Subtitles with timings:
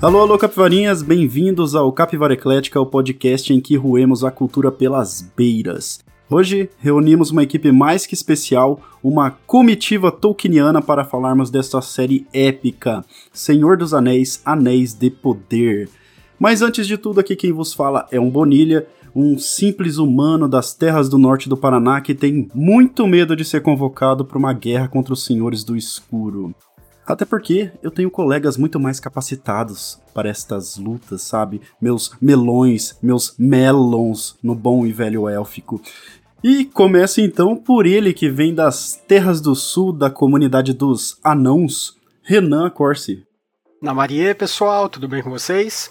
[0.00, 5.28] Alô, alô, capivarinhas, bem-vindos ao Capivara Eclética, o podcast em que ruemos a cultura pelas
[5.36, 5.98] beiras.
[6.30, 13.04] Hoje reunimos uma equipe mais que especial, uma comitiva tolkieniana para falarmos desta série épica,
[13.32, 15.88] Senhor dos Anéis, Anéis de Poder.
[16.38, 20.72] Mas antes de tudo, aqui quem vos fala é um Bonilha, um simples humano das
[20.72, 24.86] terras do norte do Paraná que tem muito medo de ser convocado para uma guerra
[24.86, 26.54] contra os senhores do escuro.
[27.08, 31.62] Até porque eu tenho colegas muito mais capacitados para estas lutas, sabe?
[31.80, 35.80] Meus melões, meus melons no bom e velho élfico.
[36.44, 41.96] E começa então por ele que vem das terras do sul da comunidade dos anãos,
[42.22, 43.24] Renan Corsi.
[43.80, 45.88] Na Maria, pessoal, tudo bem com vocês?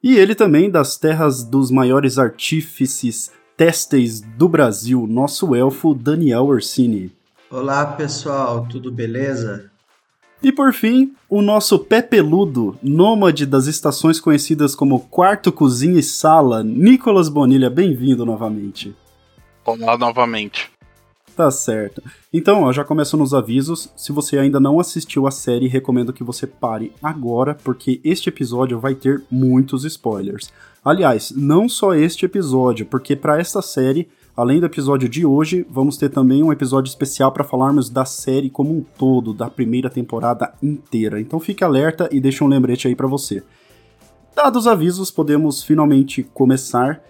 [0.00, 7.10] E ele também das terras dos maiores artífices têxteis do Brasil, nosso elfo Daniel Orsini.
[7.50, 9.69] Olá pessoal, tudo beleza?
[10.42, 16.02] E por fim, o nosso pé peludo, nômade das estações conhecidas como quarto, cozinha e
[16.02, 18.96] sala, Nicolas Bonilha, bem-vindo novamente.
[19.66, 20.70] Olá novamente.
[21.36, 22.02] Tá certo.
[22.32, 23.90] Então, ó, já começo nos avisos.
[23.94, 28.80] Se você ainda não assistiu a série, recomendo que você pare agora, porque este episódio
[28.80, 30.50] vai ter muitos spoilers.
[30.82, 34.08] Aliás, não só este episódio, porque para esta série
[34.40, 38.48] Além do episódio de hoje, vamos ter também um episódio especial para falarmos da série
[38.48, 41.20] como um todo, da primeira temporada inteira.
[41.20, 43.42] Então fique alerta e deixe um lembrete aí para você.
[44.34, 47.02] Dados os avisos, podemos finalmente começar.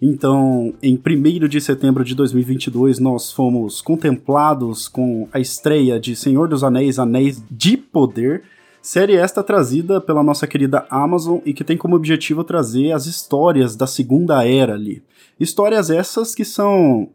[0.00, 6.48] Então, em 1 de setembro de 2022, nós fomos contemplados com a estreia de Senhor
[6.48, 8.42] dos Anéis Anéis de Poder,
[8.82, 13.76] Série esta trazida pela nossa querida Amazon e que tem como objetivo trazer as histórias
[13.76, 15.02] da Segunda Era ali.
[15.38, 17.08] Histórias essas que são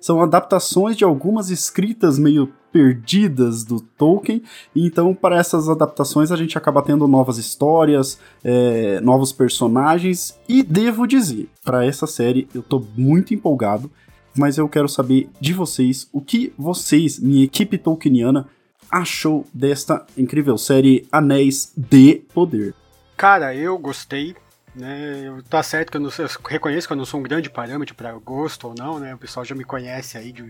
[0.00, 4.42] são adaptações de algumas escritas meio perdidas do Tolkien,
[4.74, 10.62] e então para essas adaptações a gente acaba tendo novas histórias, é, novos personagens, e
[10.62, 13.90] devo dizer, para essa série eu tô muito empolgado,
[14.34, 18.46] mas eu quero saber de vocês o que vocês, minha equipe tolkieniana,
[18.90, 22.74] achou desta incrível série Anéis de Poder?
[23.16, 24.34] Cara, eu gostei.
[24.74, 27.94] Né, tá certo que eu, não, eu reconheço que eu não sou um grande parâmetro
[27.94, 29.14] para gosto ou não, né?
[29.14, 30.44] O pessoal já me conhece aí de,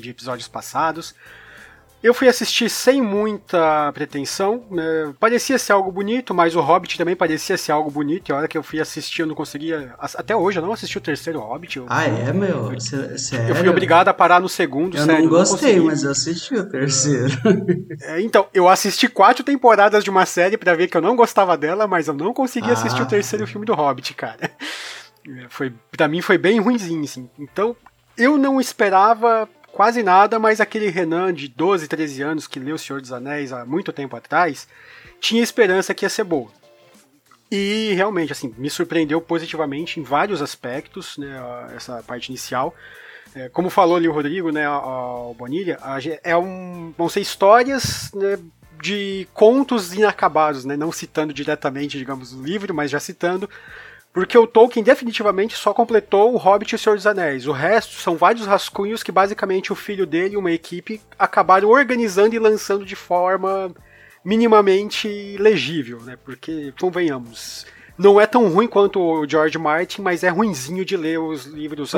[0.00, 1.14] de episódios passados.
[2.06, 5.12] Eu fui assistir sem muita pretensão, né?
[5.18, 8.46] parecia ser algo bonito, mas o Hobbit também parecia ser algo bonito, e a hora
[8.46, 11.78] que eu fui assistir eu não conseguia, até hoje eu não assisti o terceiro Hobbit.
[11.78, 12.72] Eu, ah é, meu?
[12.72, 13.48] Eu, sério?
[13.48, 15.24] Eu fui obrigado a parar no segundo, eu sério.
[15.24, 17.34] Não gostei, não mas eu assisti o terceiro.
[18.02, 21.56] É, então, eu assisti quatro temporadas de uma série para ver que eu não gostava
[21.56, 22.74] dela, mas eu não consegui ah.
[22.74, 24.48] assistir o terceiro filme do Hobbit, cara.
[25.50, 27.28] Foi, pra mim foi bem ruimzinho, assim.
[27.36, 27.74] Então,
[28.16, 32.78] eu não esperava quase nada, mas aquele Renan de 12, 13 anos que leu O
[32.78, 34.66] Senhor dos Anéis há muito tempo atrás,
[35.20, 36.48] tinha esperança que ia ser boa.
[37.50, 41.38] E realmente, assim, me surpreendeu positivamente em vários aspectos, né,
[41.76, 42.74] essa parte inicial.
[43.34, 45.78] É, como falou ali o Rodrigo, né, o Bonilha,
[46.24, 48.38] é um, vão ser histórias né,
[48.82, 53.48] de contos inacabados, né, não citando diretamente, digamos, o livro, mas já citando
[54.16, 57.46] porque o Tolkien definitivamente só completou o Hobbit e o Senhor dos Anéis.
[57.46, 62.34] O resto são vários rascunhos que basicamente o filho dele e uma equipe acabaram organizando
[62.34, 63.70] e lançando de forma
[64.24, 66.16] minimamente legível, né?
[66.24, 67.66] Porque, convenhamos,
[67.98, 71.92] não é tão ruim quanto o George Martin, mas é ruinzinho de ler os livros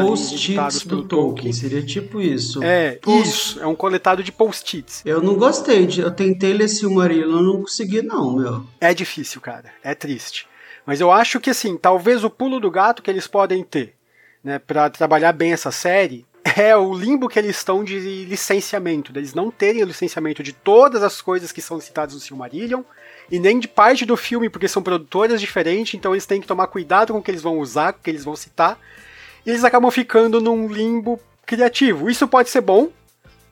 [0.89, 1.53] pelo do Tolkien.
[1.53, 2.61] Seria tipo isso.
[2.65, 3.61] É, isso.
[3.61, 5.03] É um coletado de post-its.
[5.05, 5.87] Eu não gostei.
[5.87, 8.67] De, eu tentei ler Silmarillion, não consegui não, meu.
[8.81, 9.71] É difícil, cara.
[9.85, 10.49] É triste.
[10.89, 13.95] Mas eu acho que assim, talvez o pulo do gato que eles podem ter,
[14.43, 16.25] né, para trabalhar bem essa série,
[16.57, 21.03] é o limbo que eles estão de licenciamento, deles não terem o licenciamento de todas
[21.03, 22.81] as coisas que são citadas no Silmarillion,
[23.31, 26.69] e nem de parte do filme, porque são produtoras diferentes, então eles têm que tomar
[26.69, 28.81] cuidado com o que eles vão usar, com o que eles vão citar,
[29.45, 32.09] e eles acabam ficando num limbo criativo.
[32.09, 32.89] Isso pode ser bom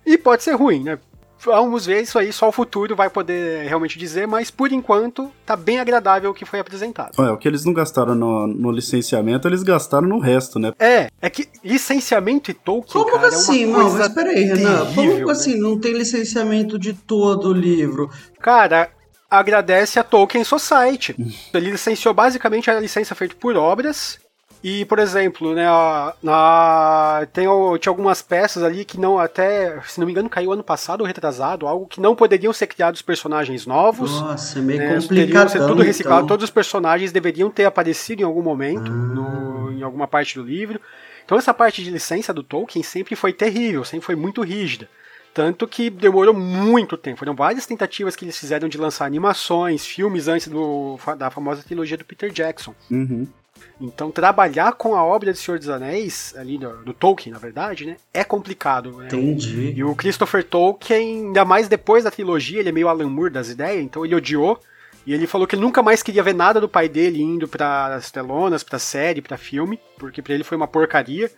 [0.07, 0.99] e pode ser ruim, né?
[1.45, 5.57] Vamos ver isso aí, só o futuro vai poder realmente dizer, mas por enquanto tá
[5.57, 7.21] bem agradável o que foi apresentado.
[7.23, 10.73] É, o que eles não gastaram no, no licenciamento, eles gastaram no resto, né?
[10.79, 13.65] É, é que licenciamento e Tolkien, Como cara, assim?
[13.65, 15.33] É uma não, mas peraí, Renan, como né?
[15.33, 18.11] assim não tem licenciamento de todo o livro?
[18.41, 18.91] Cara,
[19.31, 21.15] agradece a Tolkien Society.
[21.53, 24.19] Ele licenciou basicamente a licença feita por obras
[24.69, 25.65] e, por exemplo, né,
[26.21, 27.47] na, tem,
[27.79, 31.07] tinha algumas peças ali que não, até, se não me engano, caiu ano passado ou
[31.07, 34.21] retrasado, algo que não poderiam ser criados personagens novos.
[34.21, 35.51] Nossa, é meio né, complicado.
[35.51, 36.27] ser tudo reciclado, então.
[36.27, 38.95] todos os personagens deveriam ter aparecido em algum momento, ah.
[38.95, 40.81] no, em alguma parte do livro.
[41.25, 44.89] Então essa parte de licença do Tolkien sempre foi terrível, sempre foi muito rígida.
[45.33, 47.21] Tanto que demorou muito tempo.
[47.21, 51.97] Foram várias tentativas que eles fizeram de lançar animações, filmes antes do, da famosa trilogia
[51.97, 52.75] do Peter Jackson.
[52.91, 53.29] Uhum.
[53.81, 57.85] Então, trabalhar com a obra de Senhor dos Anéis, ali do, do Tolkien, na verdade,
[57.85, 58.91] né, é complicado.
[58.97, 59.07] Né?
[59.07, 59.75] Entendi.
[59.77, 63.51] E o Christopher Tolkien, ainda mais depois da trilogia, ele é meio Alan Moore das
[63.51, 64.59] ideias, então ele odiou.
[65.07, 67.95] E ele falou que ele nunca mais queria ver nada do pai dele indo para
[67.95, 71.31] as telonas, para série, para filme, porque para ele foi uma porcaria.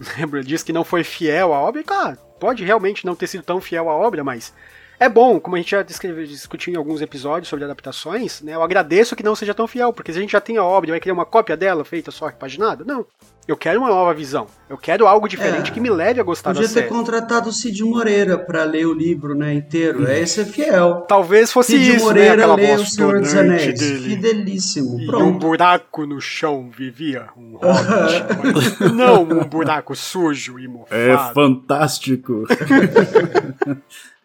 [0.18, 0.40] Lembra?
[0.40, 1.80] Ele disse que não foi fiel à obra.
[1.80, 4.52] E, cara, pode realmente não ter sido tão fiel à obra, mas
[4.98, 8.54] é bom, como a gente já discutiu em alguns episódios sobre adaptações, né?
[8.54, 10.90] Eu agradeço que não seja tão fiel, porque se a gente já tem a obra
[10.90, 13.06] vai querer uma cópia dela feita só repaginada, não.
[13.46, 14.46] Eu quero uma nova visão.
[14.70, 16.68] Eu quero algo diferente é, que me leve a gostar da série.
[16.68, 20.06] Podia ter contratado o Cid Moreira para ler o livro, né, inteiro.
[20.06, 21.04] É esse é fiel.
[21.06, 23.78] Talvez fosse Cid isso, né, Moreira né, lê o Senhor dos Anéis.
[23.78, 24.08] Dele.
[24.08, 25.06] Fidelíssimo.
[25.06, 25.24] Pronto.
[25.24, 28.88] E um buraco no chão vivia um hobbit.
[28.94, 30.98] não um buraco sujo e mofado.
[30.98, 32.44] É fantástico.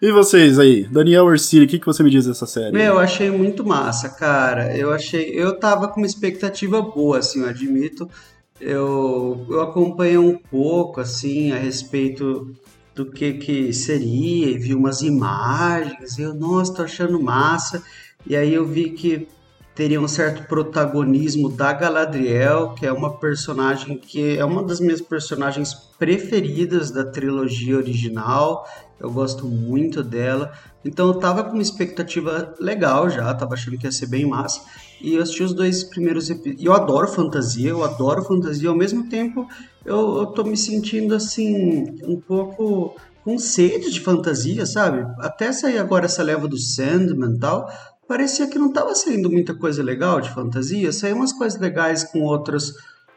[0.01, 0.86] E vocês aí?
[0.86, 2.71] Daniel Orsini, o que, que você me diz dessa série?
[2.71, 4.74] Meu, eu achei muito massa, cara.
[4.74, 5.30] Eu achei.
[5.33, 8.10] Eu tava com uma expectativa boa, assim, eu admito.
[8.59, 12.56] Eu, eu acompanhei um pouco, assim, a respeito
[12.94, 17.81] do que que seria, e vi umas imagens, e eu, nossa, tô achando massa.
[18.27, 19.27] E aí eu vi que
[19.73, 25.00] teria um certo protagonismo da Galadriel, que é uma personagem que é uma das minhas
[25.00, 28.65] personagens preferidas da trilogia original
[29.00, 30.51] eu gosto muito dela.
[30.83, 34.61] Então eu tava com uma expectativa legal já, tava achando que ia ser bem massa.
[35.01, 36.63] E eu assisti os dois primeiros episódios.
[36.63, 38.69] Eu adoro fantasia, eu adoro fantasia.
[38.69, 39.47] Ao mesmo tempo,
[39.85, 45.05] eu, eu tô me sentindo assim, um pouco com sede de fantasia, sabe?
[45.19, 47.69] Até sair agora essa leva do Sandman e tal,
[48.07, 50.91] parecia que não tava saindo muita coisa legal de fantasia.
[50.91, 52.73] Saiu umas coisas legais com outras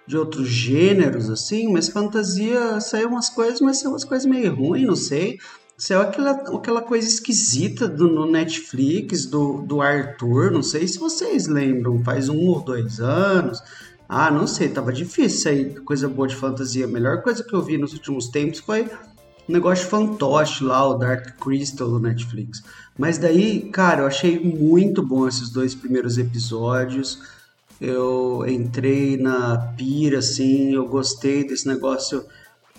[0.06, 4.87] de outros gêneros, assim, mas fantasia saiu umas coisas, mas saiu umas coisas meio ruins,
[4.87, 5.38] não sei.
[5.82, 10.52] Saiu aquela, aquela coisa esquisita do, no Netflix do, do Arthur.
[10.52, 13.61] Não sei se vocês lembram, faz um ou dois anos.
[14.08, 16.84] Ah, não sei, tava difícil sair coisa boa de fantasia.
[16.84, 18.82] A melhor coisa que eu vi nos últimos tempos foi
[19.49, 22.62] o negócio fantoche lá, o Dark Crystal do Netflix.
[22.96, 27.19] Mas daí, cara, eu achei muito bom esses dois primeiros episódios.
[27.81, 32.25] Eu entrei na pira, assim, eu gostei desse negócio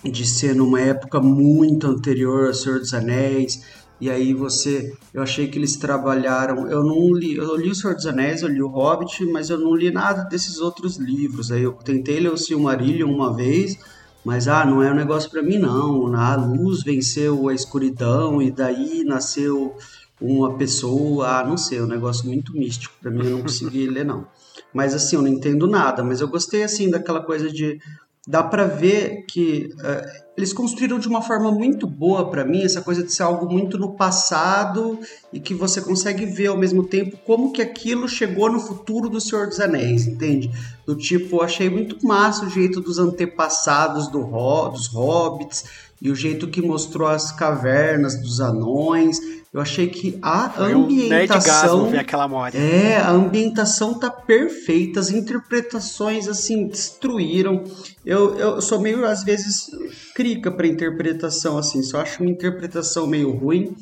[0.03, 3.61] de ser numa época muito anterior ao Senhor dos Anéis.
[4.01, 6.67] E aí você, eu achei que eles trabalharam.
[6.69, 9.57] Eu não li, eu li o Senhor dos Anéis, eu li o Hobbit, mas eu
[9.57, 11.51] não li nada desses outros livros.
[11.51, 13.77] Aí eu tentei ler o Silmarillion uma vez,
[14.25, 16.13] mas ah, não é um negócio para mim não.
[16.15, 19.75] A luz venceu a escuridão e daí nasceu
[20.19, 23.87] uma pessoa, ah, não sei, é um negócio muito místico para mim, eu não consegui
[23.89, 24.25] ler não.
[24.73, 27.79] Mas assim, eu não entendo nada, mas eu gostei assim daquela coisa de
[28.27, 32.81] dá para ver que uh, eles construíram de uma forma muito boa para mim essa
[32.81, 34.97] coisa de ser algo muito no passado
[35.31, 39.19] e que você consegue ver ao mesmo tempo como que aquilo chegou no futuro do
[39.19, 40.49] Senhor dos Anéis, entende?
[40.85, 44.23] Do tipo, achei muito massa o jeito dos antepassados do,
[44.69, 45.65] dos hobbits
[46.03, 49.17] e o jeito que mostrou as cavernas dos anões
[49.53, 51.85] eu achei que a Foi ambientação.
[51.85, 52.57] Um ver aquela morte.
[52.57, 57.63] É, a ambientação tá perfeita, as interpretações assim destruíram.
[58.03, 59.67] Eu, eu sou meio às vezes
[60.15, 63.75] crica para interpretação assim, se eu acho uma interpretação meio ruim,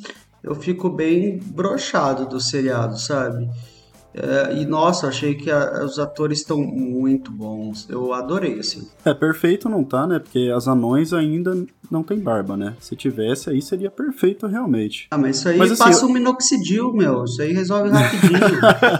[0.43, 3.49] eu fico bem brochado do seriado, sabe?
[4.13, 7.87] É, e nossa, achei que a, os atores estão muito bons.
[7.89, 8.87] Eu adorei, assim.
[9.05, 10.19] É, perfeito não tá, né?
[10.19, 12.75] Porque as anões ainda não tem barba, né?
[12.79, 15.07] Se tivesse, aí seria perfeito realmente.
[15.11, 16.09] Ah, mas isso aí mas, assim, passa eu...
[16.09, 17.23] um minoxidil, meu.
[17.23, 18.39] Isso aí resolve rapidinho.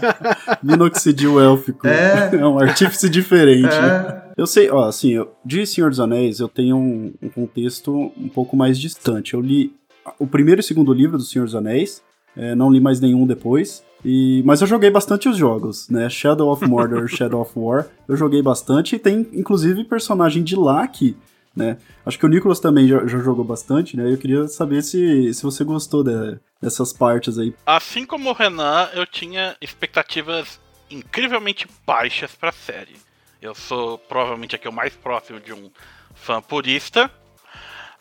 [0.62, 1.86] minoxidil élfico.
[1.86, 2.34] É.
[2.34, 3.74] é um artífice diferente.
[3.74, 4.22] É.
[4.36, 8.28] Eu sei, ó, assim, eu, de Senhor dos Anéis eu tenho um, um contexto um
[8.28, 9.34] pouco mais distante.
[9.34, 9.74] Eu li
[10.18, 12.02] o primeiro e segundo livro do Senhor dos Anéis,
[12.36, 13.84] é, não li mais nenhum depois.
[14.04, 16.08] E, mas eu joguei bastante os jogos, né?
[16.10, 20.86] Shadow of Mordor, Shadow of War, eu joguei bastante e tem inclusive personagem de lá
[20.88, 21.16] que,
[21.54, 21.78] né?
[22.04, 24.12] Acho que o Nicolas também já, já jogou bastante, né?
[24.12, 27.54] Eu queria saber se, se você gostou de, dessas partes aí.
[27.64, 30.58] Assim como o Renan, eu tinha expectativas
[30.90, 32.96] incrivelmente baixas para a série.
[33.40, 35.70] Eu sou provavelmente aqui o mais próximo de um
[36.14, 37.10] fã purista.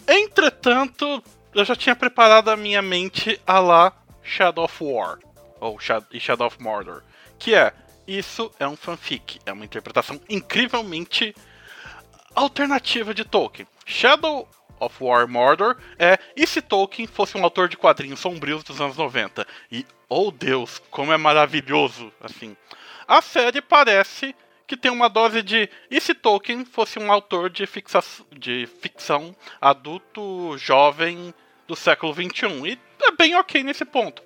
[0.08, 3.93] Entretanto, eu já tinha preparado a minha mente a lá
[4.24, 5.20] Shadow of War
[5.61, 7.03] ou Shadow of Mordor,
[7.39, 7.73] que é
[8.05, 11.33] isso é um fanfic, é uma interpretação incrivelmente
[12.35, 13.67] alternativa de Tolkien.
[13.85, 14.49] Shadow
[14.79, 18.97] of War Mordor é e se Tolkien fosse um autor de quadrinhos sombrios dos anos
[18.97, 19.47] 90?
[19.71, 22.57] E oh Deus, como é maravilhoso assim.
[23.07, 27.67] A série parece que tem uma dose de e se Tolkien fosse um autor de,
[27.67, 31.33] fixa, de ficção adulto jovem
[31.67, 32.65] do século XXI.
[32.65, 34.23] E é bem ok nesse ponto.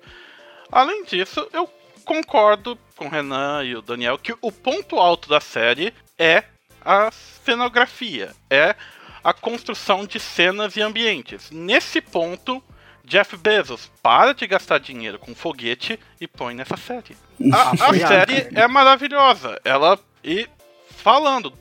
[0.70, 1.68] Além disso, eu
[2.04, 6.44] concordo com o Renan e o Daniel que o ponto alto da série é
[6.84, 8.74] a cenografia, é
[9.22, 11.50] a construção de cenas e ambientes.
[11.50, 12.62] Nesse ponto,
[13.04, 17.16] Jeff Bezos para de gastar dinheiro com foguete e põe nessa série.
[17.52, 19.60] A, a série é maravilhosa.
[19.64, 20.48] Ela e
[20.88, 21.52] falando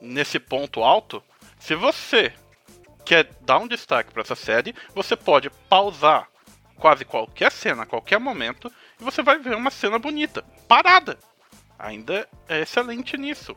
[0.00, 1.22] nesse ponto alto,
[1.58, 2.32] se você
[3.04, 6.28] quer dar um destaque para essa série, você pode pausar
[6.78, 11.18] quase qualquer cena, a qualquer momento, e você vai ver uma cena bonita, parada.
[11.78, 13.56] Ainda é excelente nisso.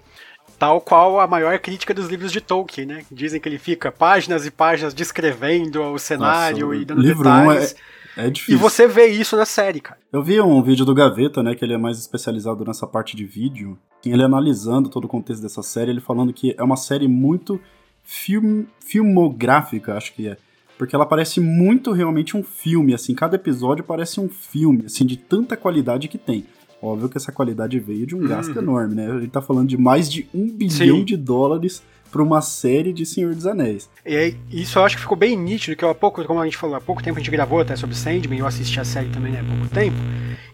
[0.57, 3.05] Tal qual a maior crítica dos livros de Tolkien, né?
[3.11, 7.75] Dizem que ele fica páginas e páginas descrevendo o cenário Nossa, e dando livro detalhes.
[8.17, 8.55] Um é, é difícil.
[8.55, 9.99] E você vê isso na série, cara.
[10.11, 11.53] Eu vi um vídeo do Gaveta, né?
[11.53, 13.77] Que ele é mais especializado nessa parte de vídeo.
[14.03, 17.61] Ele analisando todo o contexto dessa série, ele falando que é uma série muito
[18.03, 20.37] film, filmográfica, acho que é.
[20.77, 25.17] Porque ela parece muito realmente um filme, assim, cada episódio parece um filme, assim, de
[25.17, 26.45] tanta qualidade que tem.
[26.81, 28.27] Óbvio que essa qualidade veio de um uhum.
[28.27, 29.11] gasto enorme, né?
[29.11, 31.05] A gente tá falando de mais de um bilhão Sim.
[31.05, 31.81] de dólares
[32.11, 33.89] para uma série de Senhor dos Anéis.
[34.05, 36.57] E aí, isso eu acho que ficou bem nítido, que há pouco, como a gente
[36.57, 39.31] falou, há pouco tempo a gente gravou até sobre Sandman, eu assisti a série também
[39.31, 39.97] né, há pouco tempo,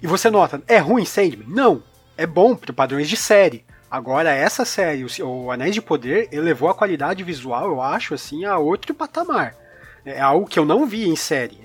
[0.02, 1.48] e você nota, é ruim Sandman?
[1.48, 1.84] Não,
[2.18, 3.64] é bom para padrões de série.
[3.90, 8.44] Agora, essa série, o, o Anéis de Poder, elevou a qualidade visual, eu acho, assim,
[8.44, 9.56] a outro patamar.
[10.06, 11.64] É algo que eu não vi em série.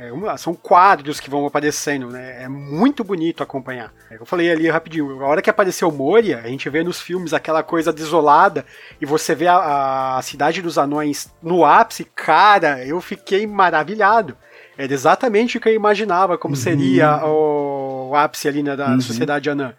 [0.00, 2.44] É uma, são quadros que vão aparecendo, né?
[2.44, 3.92] É muito bonito acompanhar.
[4.08, 7.34] É, eu falei ali rapidinho, a hora que apareceu Moria, a gente vê nos filmes
[7.34, 8.64] aquela coisa desolada
[9.00, 14.36] e você vê a, a cidade dos anões no ápice, cara, eu fiquei maravilhado.
[14.76, 16.60] Era exatamente o que eu imaginava como uhum.
[16.60, 19.00] seria o, o, ápice ali né, da uhum.
[19.00, 19.74] sociedade anã.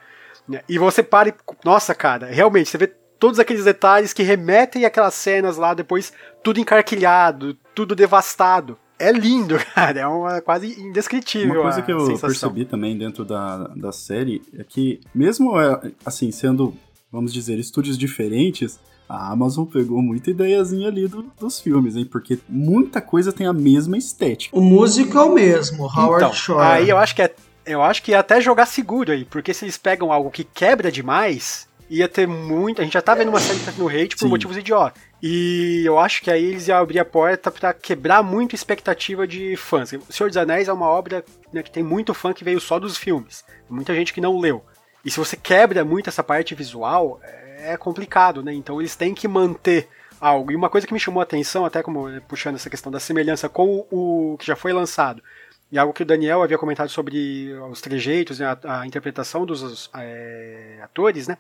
[0.68, 1.34] E você para e.
[1.64, 6.60] Nossa, cara, realmente, você vê todos aqueles detalhes que remetem àquelas cenas lá, depois tudo
[6.60, 10.02] encarquilhado, tudo devastado é lindo, cara.
[10.02, 11.62] É uma quase indescritível.
[11.62, 12.30] Uma coisa que eu sensação.
[12.30, 16.74] percebi também dentro da, da série é que, mesmo é, assim, sendo,
[17.12, 22.06] vamos dizer, estúdios diferentes, a Amazon pegou muita ideiazinha ali do, dos filmes, hein?
[22.06, 24.56] Porque muita coisa tem a mesma estética.
[24.56, 26.62] O músico é o mesmo, Howard então, Shore.
[26.62, 27.34] Aí eu acho que é,
[27.66, 30.92] eu acho que é até jogar seguro aí, porque se eles pegam algo que quebra
[30.92, 32.82] demais, ia ter muito.
[32.82, 34.30] A gente já tá vendo uma série tá no hate por Sim.
[34.30, 35.02] motivos idiotas.
[35.22, 39.28] E eu acho que aí eles iam abrir a porta para quebrar muito a expectativa
[39.28, 39.92] de fãs.
[39.92, 42.80] O Senhor dos Anéis é uma obra né, que tem muito fã que veio só
[42.80, 43.44] dos filmes.
[43.70, 44.64] Muita gente que não leu.
[45.04, 48.54] E se você quebra muito essa parte visual, é complicado, né?
[48.54, 49.88] Então eles têm que manter
[50.20, 50.52] algo.
[50.52, 53.00] E uma coisa que me chamou a atenção, até como né, puxando essa questão da
[53.00, 55.24] semelhança com o que já foi lançado,
[55.72, 59.90] e algo que o Daniel havia comentado sobre os trejeitos, né, a, a interpretação dos
[59.96, 61.38] é, atores, né?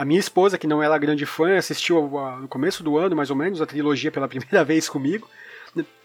[0.00, 2.00] A minha esposa, que não era grande fã, assistiu
[2.40, 5.28] no começo do ano, mais ou menos, a trilogia pela primeira vez comigo.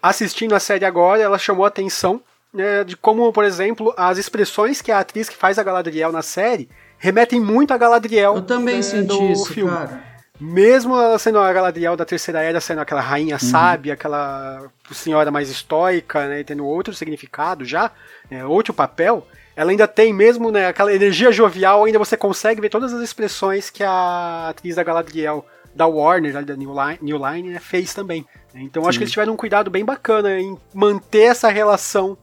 [0.03, 2.21] Assistindo a série agora, ela chamou a atenção
[2.53, 6.21] né, de como, por exemplo, as expressões que a atriz que faz a Galadriel na
[6.21, 9.71] série remetem muito a Galadriel Eu também né, senti isso, filme.
[9.71, 10.03] cara.
[10.41, 13.49] Mesmo ela sendo a Galadriel da Terceira Era, sendo aquela rainha uhum.
[13.49, 17.89] sábia, aquela senhora mais estoica, né, tendo outro significado já,
[18.29, 19.25] né, outro papel,
[19.55, 23.69] ela ainda tem mesmo, né, aquela energia jovial, ainda você consegue ver todas as expressões
[23.69, 25.45] que a atriz da Galadriel
[25.75, 28.25] da Warner, da New Line, New Line né, fez também.
[28.53, 28.89] Então Sim.
[28.89, 32.17] acho que eles tiveram um cuidado bem bacana em manter essa relação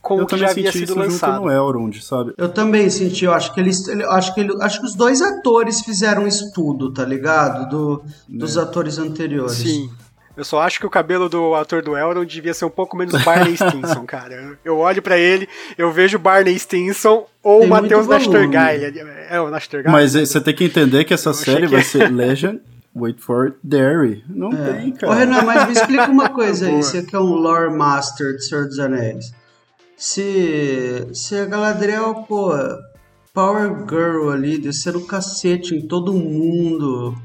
[0.00, 1.42] com eu o que já havia sido lançado.
[1.42, 2.34] no Elrond, sabe?
[2.36, 5.20] Eu também senti, eu acho que eles, eu acho que ele, acho que os dois
[5.22, 7.68] atores fizeram um estudo, tá ligado?
[7.68, 8.60] Do, dos é.
[8.60, 9.56] atores anteriores.
[9.56, 9.90] Sim.
[10.36, 13.22] Eu só acho que o cabelo do ator do Elrond devia ser um pouco menos
[13.22, 14.58] Barney Stinson, cara.
[14.64, 15.48] Eu olho para ele,
[15.78, 18.98] eu vejo Barney Stinson ou o Matheus Nastergaile.
[19.30, 19.92] É, o Nastergaile.
[19.92, 22.60] Mas você tem que entender que essa eu série vai ser Legend
[22.96, 24.24] Wait for Derry.
[24.28, 24.72] Não é.
[24.72, 25.12] tem, cara.
[25.12, 26.82] Ô, Renan, mas me explica uma coisa aí.
[26.82, 29.32] Você que é um lore master de Senhor dos Anéis.
[29.96, 32.52] Se, se a Galadriel, pô,
[33.32, 37.16] Power Girl ali, descer o cacete em todo mundo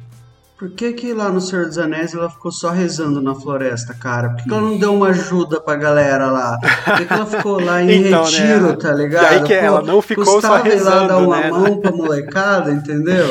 [0.59, 4.31] por que que lá no Senhor dos Anéis ela ficou só rezando na floresta, cara?
[4.31, 6.59] Por que, que ela não deu uma ajuda pra galera lá?
[6.59, 8.75] Por que, que ela ficou lá em então, né, retiro, né?
[8.75, 9.23] tá ligado?
[9.23, 11.49] E aí que Pô, ela não ficou só rezando, lá dar uma né?
[11.49, 13.25] mão pra molecada, entendeu?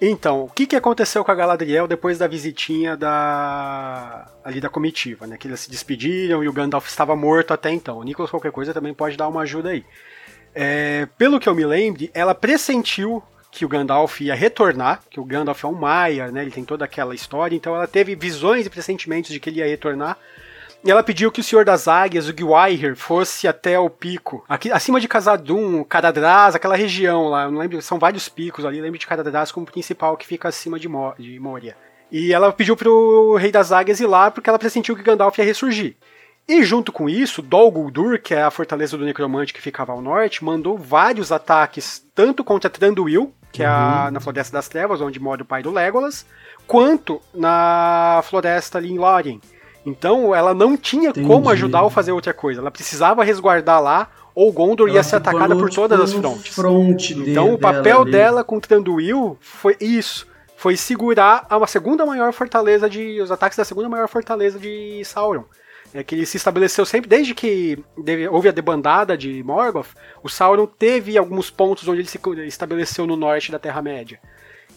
[0.00, 5.28] Então, o que, que aconteceu com a Galadriel depois da visitinha da ali da comitiva,
[5.28, 5.36] né?
[5.38, 7.98] Que eles se despediram e o Gandalf estava morto até então.
[7.98, 9.84] O Nicholas qualquer coisa também pode dar uma ajuda aí.
[10.52, 13.22] É, pelo que eu me lembre, ela pressentiu
[13.54, 16.42] que o Gandalf ia retornar, que o Gandalf é um Maia, né?
[16.42, 19.66] Ele tem toda aquela história, então ela teve visões e pressentimentos de que ele ia
[19.66, 20.18] retornar.
[20.84, 24.70] E ela pediu que o Senhor das Águias, o Gwaihir, fosse até o pico, aqui
[24.70, 28.98] acima de Casadum, Caradraz, aquela região lá, eu não lembro, são vários picos ali, lembro
[28.98, 31.74] de Caradraz como principal que fica acima de, Mo de Moria.
[32.12, 35.44] E ela pediu pro Rei das Águias ir lá porque ela pressentiu que Gandalf ia
[35.44, 35.96] ressurgir.
[36.46, 40.02] E junto com isso, Dol Guldur, que é a fortaleza do necromante que ficava ao
[40.02, 45.20] norte, mandou vários ataques, tanto contra Tranduil, que é a, na Floresta das Trevas, onde
[45.20, 46.26] mora o pai do Legolas,
[46.66, 49.40] quanto na floresta ali em Lórien.
[49.86, 51.24] Então ela não tinha Entendi.
[51.26, 52.60] como ajudar ou fazer outra coisa.
[52.60, 56.52] Ela precisava resguardar lá, ou Gondor ia Ela ser ficou atacada por todas as frontes.
[56.54, 58.10] fronte de- Então o papel ali.
[58.10, 60.26] dela com Tranduil foi isso.
[60.56, 63.20] Foi segurar a uma segunda maior fortaleza de.
[63.20, 65.44] os ataques da segunda maior fortaleza de Sauron.
[65.94, 67.78] É que ele se estabeleceu sempre, desde que
[68.28, 73.16] houve a debandada de Morgoth, o Sauron teve alguns pontos onde ele se estabeleceu no
[73.16, 74.18] norte da Terra-média.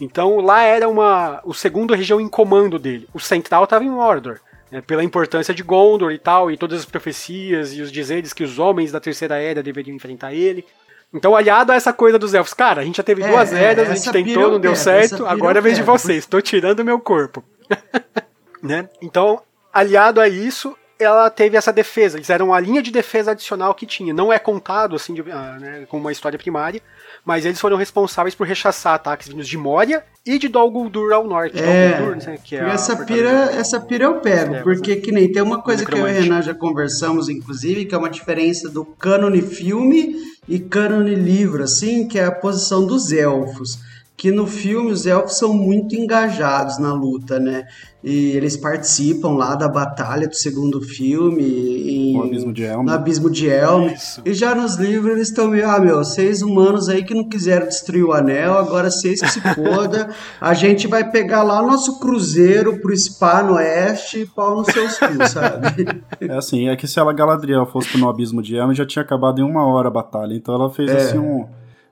[0.00, 3.08] Então lá era uma o segundo região em comando dele.
[3.12, 4.38] O central estava em Mordor,
[4.70, 8.44] né, pela importância de Gondor e tal, e todas as profecias e os dizeres que
[8.44, 10.64] os homens da Terceira Era deveriam enfrentar ele.
[11.12, 13.64] Então, aliado a essa coisa dos elfos, cara, a gente já teve É, duas é,
[13.64, 17.00] eras, a gente tentou, não deu certo, agora é vez de vocês, tô tirando meu
[17.00, 17.42] corpo.
[18.62, 18.88] né?
[19.00, 19.40] Então,
[19.72, 22.16] aliado a isso, ela teve essa defesa.
[22.18, 24.12] Eles eram a linha de defesa adicional que tinha.
[24.12, 26.80] Não é contado assim de- ah, né, com uma história primária,
[27.24, 31.26] mas eles foram responsáveis por rechaçar ataques vindos de Moria e de Dol Guldur ao
[31.26, 31.58] norte.
[31.58, 35.30] É, Guldur, né, que é essa pira, essa pira eu pego, É, porque que nem
[35.30, 36.22] tem uma coisa que eu e o.
[36.22, 40.16] Renan já conversamos, inclusive, que é uma diferença do cânone filme
[40.48, 43.78] e cânone livro, assim, que é a posição dos elfos.
[44.18, 47.64] Que no filme os elfos são muito engajados na luta, né?
[48.02, 51.44] E eles participam lá da batalha do segundo filme.
[51.44, 52.84] Em, O Abismo de Helm.
[52.84, 53.86] No Abismo de Helm.
[53.94, 54.20] Isso.
[54.24, 57.66] E já nos livros eles estão meio, ah, meu, vocês humanos aí que não quiseram
[57.66, 60.08] destruir o anel, agora vocês que se foda.
[60.40, 64.98] A gente vai pegar lá nosso cruzeiro pro spa no oeste e pau nos seus
[64.98, 65.86] cus, sabe?
[66.20, 69.40] É assim, é que se ela Galadriel fosse no Abismo de Helm, já tinha acabado
[69.40, 70.34] em uma hora a batalha.
[70.34, 70.96] Então ela fez É.
[70.96, 71.46] assim um.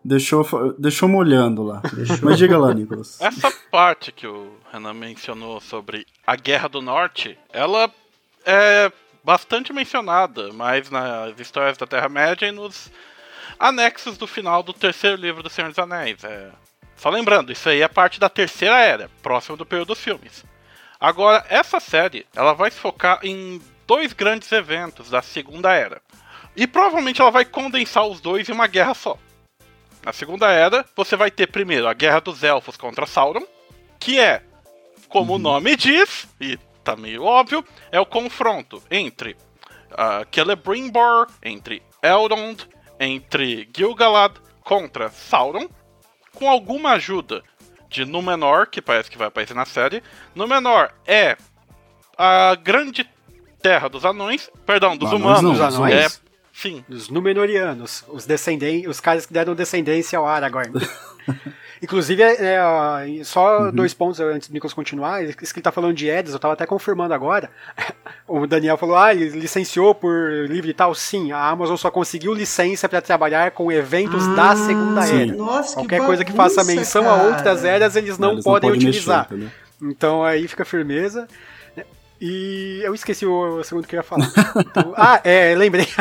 [0.06, 1.82] Deixou, deixou molhando lá.
[1.92, 2.18] Deixou.
[2.22, 3.20] Mas diga lá, Nicolas.
[3.20, 7.90] Essa parte que o Renan mencionou sobre a Guerra do Norte, ela
[8.44, 8.92] é
[9.24, 12.88] bastante mencionada, mas nas histórias da Terra-média e nos
[13.58, 16.22] anexos do final do terceiro livro do Senhor dos Anéis.
[16.22, 16.50] É...
[16.94, 20.44] Só lembrando, isso aí é parte da terceira era, próximo do período dos filmes.
[21.00, 26.00] Agora, essa série, ela vai se focar em dois grandes eventos da segunda era.
[26.54, 29.18] E provavelmente ela vai condensar os dois em uma guerra só.
[30.06, 33.44] Na Segunda Era, você vai ter primeiro a Guerra dos Elfos contra Sauron,
[33.98, 34.40] que é,
[35.08, 41.82] como o nome diz, e tá meio óbvio, é o confronto entre uh, Celebrimbor, entre
[42.00, 42.68] Elrond,
[43.00, 45.68] entre Gil-galad contra Sauron,
[46.36, 47.42] com alguma ajuda
[47.88, 50.04] de Númenor, que parece que vai aparecer na série.
[50.36, 51.36] Númenor é
[52.16, 53.10] a grande
[53.60, 55.60] terra dos anões, perdão, dos não, humanos.
[55.60, 56.14] anões.
[56.14, 56.25] É,
[56.56, 60.72] sim, Os Númenóreanos, os descendentes, os caras que deram descendência ao Aragorn.
[61.82, 65.22] Inclusive, é, é, só dois pontos antes do Nicolas continuar.
[65.22, 67.50] Isso que ele tá falando de Edis, eu tava até confirmando agora.
[68.28, 70.10] O Daniel falou, ah, ele licenciou por
[70.48, 70.92] livre e tal.
[70.96, 75.22] Sim, a Amazon só conseguiu licença para trabalhar com eventos da Segunda sim.
[75.22, 75.32] Era.
[75.32, 77.28] Ah, Nossa, Qualquer que coisa que faça bagunça, menção a cara.
[77.28, 79.26] outras eras, eles não Eles podem mexer, utilizar.
[79.26, 79.48] entendeu?
[79.80, 81.28] Então aí fica firmeza.
[82.20, 84.30] E eu esqueci o segundo que eu ia falar.
[84.58, 85.86] Então, ah, é, lembrei.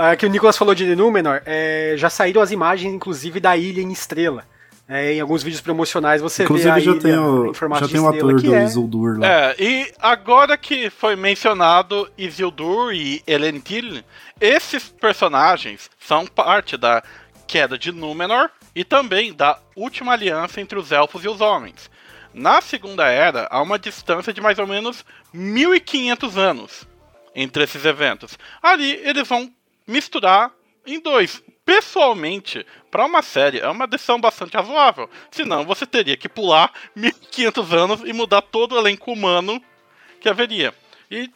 [0.00, 1.42] Ah, que o Nicolas falou de Númenor.
[1.44, 4.44] É, já saíram as imagens, inclusive, da ilha em estrela.
[4.88, 7.80] É, em alguns vídeos promocionais você Inclusive vê a já ilha tem o, em formato
[7.80, 9.26] já de tem o ator do é, Isildur lá.
[9.26, 14.02] É, e agora que foi mencionado Isildur e Elendil,
[14.40, 17.02] esses personagens são parte da
[17.46, 21.90] queda de Númenor e também da última aliança entre os elfos e os homens.
[22.38, 26.86] Na Segunda Era, há uma distância de mais ou menos 1500 anos
[27.34, 28.38] entre esses eventos.
[28.62, 29.52] Ali eles vão
[29.84, 30.52] misturar
[30.86, 31.42] em dois.
[31.64, 35.10] Pessoalmente, para uma série, é uma decisão bastante razoável.
[35.32, 39.60] Senão você teria que pular 1500 anos e mudar todo o elenco humano
[40.20, 40.72] que haveria.
[41.10, 41.28] E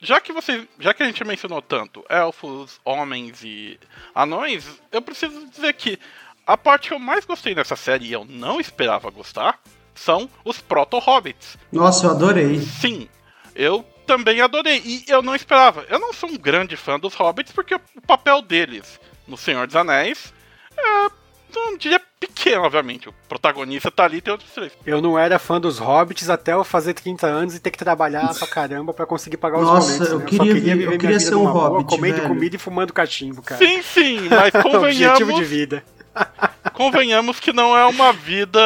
[0.00, 3.78] já que você, já que a gente mencionou tanto elfos, homens e
[4.12, 6.00] anões, eu preciso dizer que
[6.44, 9.60] a parte que eu mais gostei nessa série e eu não esperava gostar
[9.98, 11.58] são os proto-hobbits.
[11.72, 12.60] Nossa, eu adorei.
[12.60, 13.08] Sim,
[13.54, 14.80] eu também adorei.
[14.84, 15.84] E eu não esperava.
[15.88, 19.76] Eu não sou um grande fã dos hobbits, porque o papel deles no Senhor dos
[19.76, 20.32] Anéis
[20.76, 21.18] é.
[21.54, 23.08] Não diria pequeno, obviamente.
[23.08, 24.70] O protagonista tá ali e tem outros três.
[24.84, 28.34] Eu não era fã dos Hobbits até eu fazer 30 anos e ter que trabalhar
[28.34, 30.10] pra caramba pra conseguir pagar os Nossa, boletos.
[30.12, 30.24] eu né?
[30.26, 32.28] queria só queria eu viver minha queria vida ser um numa boa, hobbit, comendo velho.
[32.28, 33.64] comida e fumando cachimbo, cara.
[33.66, 35.84] Sim, sim, mas Objetivo de convenhamos, vida.
[36.74, 38.60] convenhamos que não é uma vida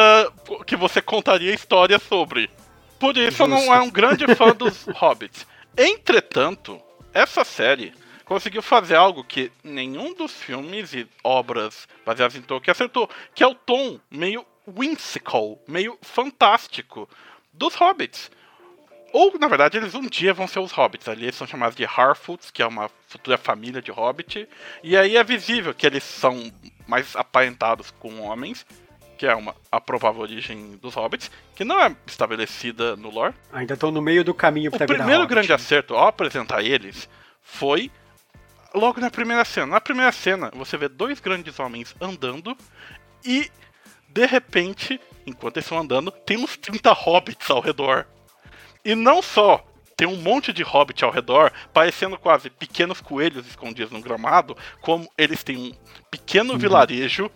[0.65, 2.49] que você contaria história sobre.
[2.99, 5.45] Por isso eu não é um grande fã dos hobbits.
[5.77, 6.81] Entretanto,
[7.13, 7.93] essa série
[8.25, 13.47] conseguiu fazer algo que nenhum dos filmes e obras baseadas em Tolkien acertou, que é
[13.47, 17.09] o tom meio whimsical, meio fantástico
[17.51, 18.31] dos hobbits.
[19.11, 21.07] Ou, na verdade, eles um dia vão ser os hobbits.
[21.07, 24.49] Ali eles são chamados de Harfoots, que é uma futura família de hobbit.
[24.81, 26.51] E aí é visível que eles são
[26.87, 28.65] mais aparentados com homens,
[29.23, 33.33] que é uma a provável origem dos hobbits, que não é estabelecida no lore.
[33.53, 35.33] Ainda estão no meio do caminho O pra virar primeiro hobbit.
[35.33, 37.07] grande acerto ao apresentar eles
[37.41, 37.89] foi
[38.75, 39.67] logo na primeira cena.
[39.67, 42.53] Na primeira cena, você vê dois grandes homens andando
[43.23, 43.49] e,
[44.09, 48.05] de repente, enquanto eles estão andando, tem uns 30 hobbits ao redor.
[48.83, 53.93] E não só tem um monte de hobbit ao redor, parecendo quase pequenos coelhos escondidos
[53.93, 55.71] no gramado, como eles têm um
[56.11, 57.31] pequeno vilarejo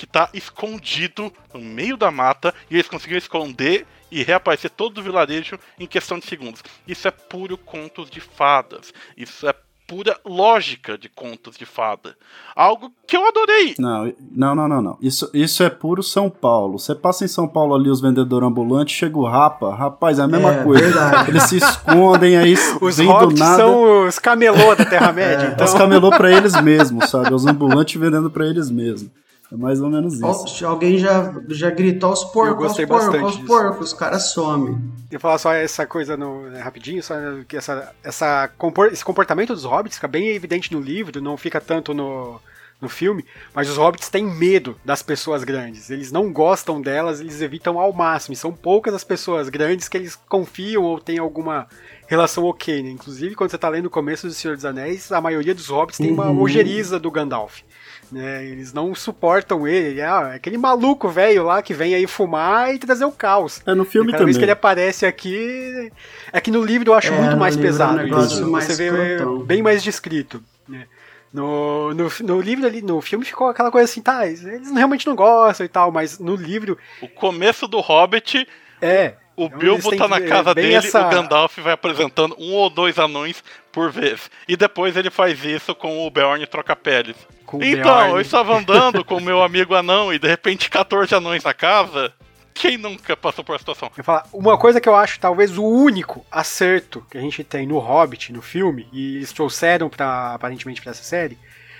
[0.00, 5.02] que tá escondido no meio da mata e eles conseguiram esconder e reaparecer todo o
[5.02, 6.62] vilarejo em questão de segundos.
[6.88, 8.94] Isso é puro contos de fadas.
[9.14, 9.54] Isso é
[9.86, 12.16] pura lógica de contos de fada.
[12.56, 13.74] Algo que eu adorei.
[13.78, 14.98] Não, não, não, não, não.
[15.02, 16.78] Isso, isso é puro São Paulo.
[16.78, 19.74] Você passa em São Paulo ali, os vendedores ambulantes, chega o rapa.
[19.74, 20.82] Rapaz, é a mesma É, coisa.
[20.82, 21.30] verdade.
[21.30, 23.56] Eles se escondem aí, Os vem do nada.
[23.56, 25.66] são os camelô da Terra-média, É então...
[25.66, 27.34] os camelô pra eles mesmos, sabe?
[27.34, 29.10] Os ambulantes vendendo pra eles mesmos.
[29.52, 30.64] É mais ou menos isso.
[30.64, 33.46] Alguém já, já gritou aos porcos, gostei porcos, disso.
[33.46, 34.78] porcos, os caras somem.
[35.10, 37.14] Eu falar só essa coisa no, né, rapidinho, só
[37.48, 41.60] que essa, essa compor- esse comportamento dos hobbits fica bem evidente no livro, não fica
[41.60, 42.40] tanto no,
[42.80, 45.90] no filme, mas os hobbits têm medo das pessoas grandes.
[45.90, 48.34] Eles não gostam delas, eles evitam ao máximo.
[48.34, 51.66] E são poucas as pessoas grandes que eles confiam ou têm alguma
[52.06, 52.90] relação ok, né?
[52.90, 55.98] Inclusive, quando você tá lendo o começo do Senhor dos Anéis, a maioria dos hobbits
[55.98, 56.40] tem uma Uhum.
[56.40, 57.62] ojeriza do Gandalf.
[58.10, 61.94] Né, eles não suportam ele, ele é ah, é aquele maluco velho lá que vem
[61.94, 63.62] aí fumar e trazer o caos.
[63.64, 64.40] É no filme E cada vez também.
[64.40, 65.92] que ele aparece aqui.
[66.32, 68.50] É que no livro eu acho É, muito mais livro é um pesado isso.
[68.50, 69.38] mais Você vê escrotão.
[69.44, 70.42] bem mais descrito.
[70.68, 70.86] né?
[71.32, 74.42] No, no, no livro ali, no filme ficou aquela coisa assim, tá, eles
[74.72, 78.48] realmente não gostam e tal, mas no livro O começo do Hobbit,
[78.82, 79.14] é.
[79.42, 82.98] O Então, Bilbo tá na casa dele, essa- o Gandalf vai apresentando um ou dois
[82.98, 84.30] anões por vez.
[84.48, 87.16] E depois ele faz isso com o Beorn troca-peles.
[87.46, 88.10] Com o Então, Beorn.
[88.12, 92.12] eu estava andando com o meu amigo anão e de repente 14 anões na casa.
[92.52, 93.90] Quem nunca passou por uma situação?
[93.96, 97.66] Eu falo, uma coisa que eu acho talvez o único acerto que a gente tem
[97.66, 101.38] no Hobbit, no filme, e eles trouxeram pra, aparentemente pra essa série,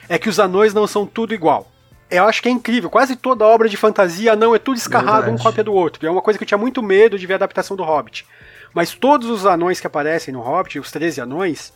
[0.09, 1.71] é que os anões não são tudo igual.
[2.11, 5.37] Eu acho que é incrível, quase toda obra de fantasia não é tudo escarrado um
[5.37, 5.43] Verdade.
[5.43, 6.05] cópia do outro.
[6.07, 8.27] É uma coisa que eu tinha muito medo de ver a adaptação do Hobbit.
[8.75, 11.73] Mas todos os anões que aparecem no Hobbit, os 13 anões,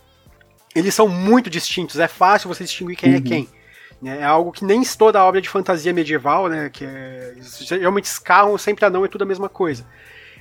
[0.75, 1.99] eles são muito distintos.
[1.99, 3.49] É fácil você distinguir quem é quem.
[4.03, 4.19] né?
[4.21, 6.69] É algo que nem toda obra de fantasia medieval, né?
[6.73, 9.87] Que é, eles geralmente escarram sempre anão, é tudo a mesma coisa.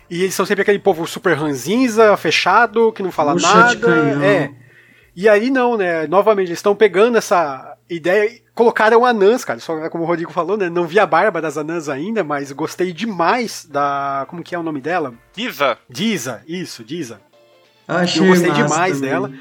[0.09, 4.25] E eles são sempre aquele povo super ranzinza, fechado, que não fala Bucha nada.
[4.25, 4.51] É.
[5.15, 6.07] E aí não, né?
[6.07, 9.59] Novamente, eles estão pegando essa ideia colocaram anãs, cara.
[9.59, 10.69] Só como o Rodrigo falou, né?
[10.69, 14.25] Não vi a barba das anãs ainda, mas gostei demais da.
[14.29, 15.13] Como que é o nome dela?
[15.35, 17.19] Giza, Diza, isso, Diza.
[17.87, 19.09] Achei Eu gostei demais também.
[19.09, 19.31] dela.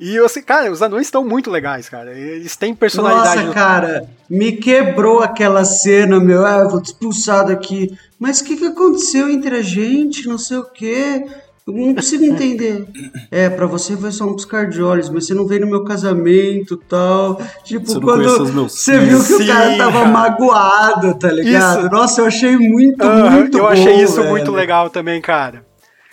[0.00, 2.16] E eu assim, cara, os anões estão muito legais, cara.
[2.16, 3.42] Eles têm personalidade.
[3.42, 6.46] Nossa, cara, me quebrou aquela cena, meu.
[6.46, 7.98] Ah, eu vou te expulsar daqui.
[8.18, 10.28] Mas o que, que aconteceu entre a gente?
[10.28, 11.26] Não sei o quê.
[11.68, 12.86] Eu não consigo entender.
[13.30, 15.84] É, pra você foi só um piscar de olhos, mas você não veio no meu
[15.84, 17.38] casamento e tal.
[17.62, 21.80] Tipo, Você quando você viu que o Sim, cara tava magoado, tá ligado?
[21.80, 21.90] Isso.
[21.90, 24.30] Nossa, eu achei muito, Aham, muito eu bom, achei isso velho.
[24.30, 25.66] muito legal também, cara.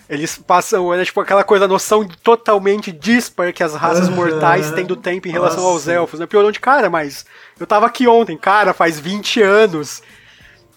[0.10, 4.16] Eles passam, é tipo aquela coisa, a noção totalmente dispar que as raças Aham.
[4.16, 5.94] mortais têm do tempo em relação aos Nossa.
[5.94, 6.28] elfos, né?
[6.28, 7.26] Piorou de cara, mas
[7.60, 10.04] eu tava aqui ontem, cara, faz 20 anos.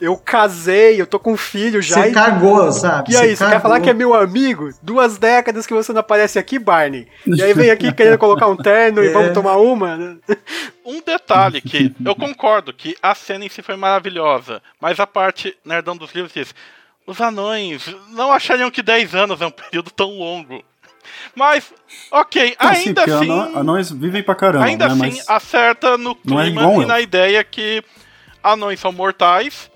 [0.01, 2.03] Eu casei, eu tô com um filho já.
[2.03, 3.13] Você e- cagou, sabe?
[3.13, 3.61] E aí, você quer cagou.
[3.63, 4.71] falar que é meu amigo?
[4.81, 7.09] Duas décadas que você não aparece aqui, Barney.
[7.27, 9.13] E aí vem aqui querendo colocar um terno e É.
[9.13, 10.17] vamos tomar uma, né?
[10.85, 15.57] um detalhe que eu concordo que a cena em si foi maravilhosa, mas a parte
[15.65, 16.55] nerdão dos livros diz:
[17.05, 20.63] os anões não achariam que 10 anos é um período tão longo.
[21.35, 21.73] Mas,
[22.13, 23.31] ok, ainda porque assim.
[23.33, 24.93] anões, anões vivem pra caramba, Ainda né?
[24.93, 27.83] assim, Mas acerta no é clima igual e na ideia que
[28.43, 29.71] anões são mortais,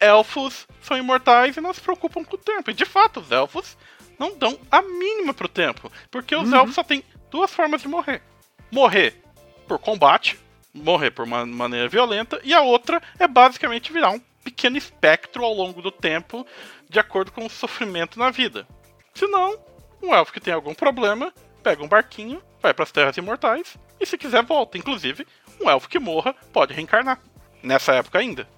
[0.00, 2.70] elfos são imortais e não se preocupam com o tempo.
[2.70, 3.76] E de fato, os elfos
[4.18, 5.92] não dão a mínima pro tempo.
[6.10, 8.22] Porque os elfos só têm duas formas de morrer:
[8.70, 9.22] morrer
[9.68, 10.38] por combate,
[10.74, 15.54] morrer por uma maneira violenta, e a outra é basicamente virar um pequeno espectro ao
[15.54, 16.46] longo do tempo,
[16.88, 18.66] de acordo com o sofrimento na vida.
[19.14, 19.58] Senão,
[20.02, 21.32] um elfo que tem algum problema
[21.62, 24.78] pega um barquinho, vai para as terras imortais e se quiser volta.
[24.78, 25.26] Inclusive,
[25.60, 27.20] um elfo que morra pode reencarnar.
[27.62, 28.48] Nessa época ainda.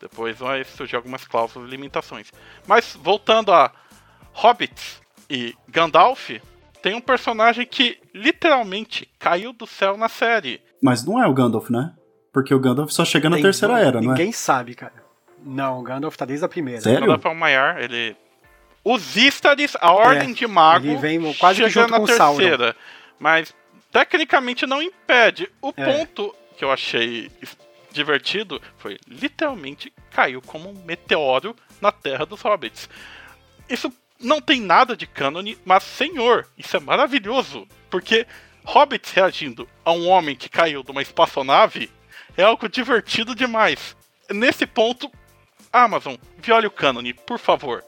[0.00, 2.30] Depois vai surgir algumas cláusulas e limitações.
[2.66, 3.72] Mas voltando a
[4.32, 6.30] Hobbits e Gandalf,
[6.82, 10.60] tem um personagem que literalmente caiu do céu na série.
[10.82, 11.92] Mas não é o Gandalf, né?
[12.32, 14.16] Porque o Gandalf só chega na Tem- terceira era, não é?
[14.16, 14.92] Ninguém sabe, cara.
[15.42, 16.80] Não, o Gandalf tá desde a primeira.
[16.80, 17.00] Sério?
[17.00, 18.14] Gandalf é o Maiar, ele
[18.84, 22.04] Os Istaris, a Ordem É, de Mago, ele vem quase que chega junto na com
[22.04, 22.36] o Sauron.
[22.38, 22.76] terceira.
[23.18, 23.52] Mas
[23.90, 25.50] tecnicamente não impede.
[25.60, 25.84] O É.
[25.84, 27.30] ponto que eu achei
[27.96, 32.88] divertido foi literalmente caiu como um meteoro na terra dos hobbits.
[33.68, 38.26] Isso não tem nada de cânone, mas senhor, isso é maravilhoso, porque
[38.64, 41.90] hobbits reagindo a um homem que caiu de uma espaçonave
[42.36, 43.96] é algo divertido demais.
[44.30, 45.10] Nesse ponto,
[45.72, 47.82] Amazon, viole o cânone, por favor.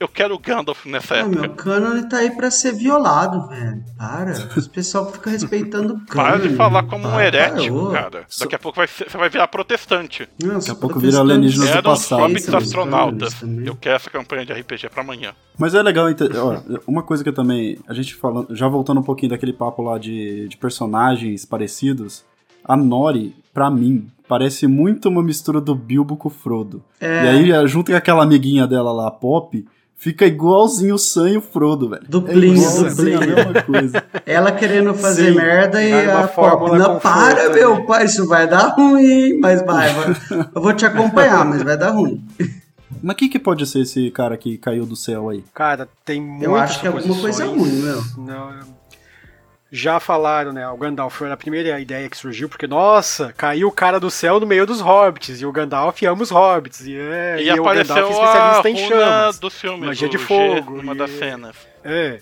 [0.00, 1.40] Eu quero o Gandalf nessa Ah, época.
[1.42, 3.84] meu, o cânone tá aí pra ser violado, velho.
[3.98, 4.32] Para.
[4.56, 6.30] Os pessoal fica respeitando o cânone.
[6.40, 7.90] Para de falar como um Para, herético, ô.
[7.90, 8.24] cara.
[8.40, 10.26] Daqui a pouco vai ser- você vai virar protestante.
[10.42, 12.56] Não, Daqui a pouco vira testando alienígenas do passado, hobbits sabe?
[12.64, 13.34] astronautas.
[13.62, 15.34] Eu quero essa campanha de RPG pra amanhã.
[15.58, 17.78] Mas é legal, ó, uma coisa que eu também.
[17.86, 18.56] A gente falando.
[18.56, 22.24] Já voltando um pouquinho daquele papo lá de, de personagens parecidos.
[22.64, 26.82] A Nori, pra mim, parece muito uma mistura do Bilbo com o Frodo.
[26.98, 27.24] É.
[27.24, 29.62] E aí, junto com aquela amiguinha dela lá, a Pop,
[30.00, 32.02] fica igualzinho o Sam e o Frodo, velho.
[32.08, 33.36] Duplinho, é igualzinho a duplinho.
[33.36, 34.04] mesma coisa.
[34.24, 38.68] Ela querendo fazer Sim, merda e a fórmula para, ali." meu pai, isso vai dar
[38.68, 40.16] ruim, mas vai, vai.
[40.54, 42.24] Eu vou te acompanhar, mas vai dar ruim.
[43.02, 45.42] Mas o que, que pode ser esse cara que caiu do céu aí?
[45.54, 48.02] Cara, tem muitas Eu acho que é alguma coisa ruim, meu.
[48.18, 48.52] Não,
[49.72, 50.68] já falaram, né?
[50.68, 54.40] O Gandalf foi a primeira ideia que surgiu, porque, nossa, caiu o cara do céu
[54.40, 57.62] no meio dos hobbits, e o Gandalf ama os hobbits, e, é, E, e o
[57.62, 59.38] Gandalf é a especialista em runa chamas.
[59.38, 61.56] do filme, magia do de G, fogo, numa e- das cenas.
[61.84, 62.20] É.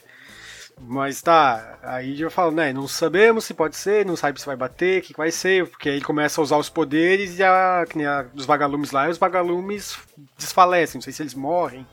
[0.80, 2.72] Mas tá, aí eu falo, né?
[2.72, 5.66] Não sabemos se pode ser, não sabe se vai bater, o que, que vai ser,
[5.66, 9.11] porque aí ele começa a usar os poderes e a, a dos vagalumes lá, e
[9.11, 9.98] os vagalumes
[10.38, 11.84] desfalecem, não sei se eles morrem,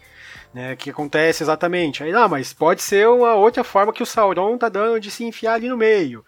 [0.55, 0.73] né?
[0.73, 2.01] O que acontece exatamente.
[2.01, 5.23] Aí, não, mas pode ser uma outra forma que o Sauron tá dando de se
[5.23, 6.25] enfiar ali no meio.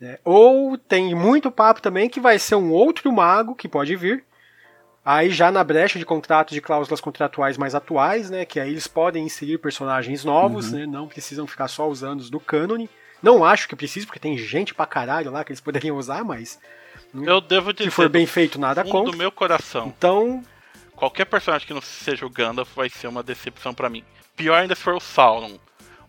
[0.00, 0.18] né?
[0.24, 4.24] Ou tem muito papo também que vai ser um outro mago que pode vir,
[5.04, 8.86] Aí já na brecha de contratos de cláusulas contratuais mais atuais, né, que aí eles
[8.86, 12.90] podem inserir personagens novos, né, não precisam ficar só usando os do cânone.
[13.22, 16.60] Não acho que precise, porque tem gente pra caralho lá que eles poderiam usar, mas
[17.14, 19.10] Eu devo dizer, se for bem feito, nada contra.
[19.12, 20.44] do meu coração, Então,
[20.98, 24.02] qualquer personagem que não seja o Gandalf vai ser uma decepção pra mim.
[24.36, 25.58] Pior ainda se for o Sauron.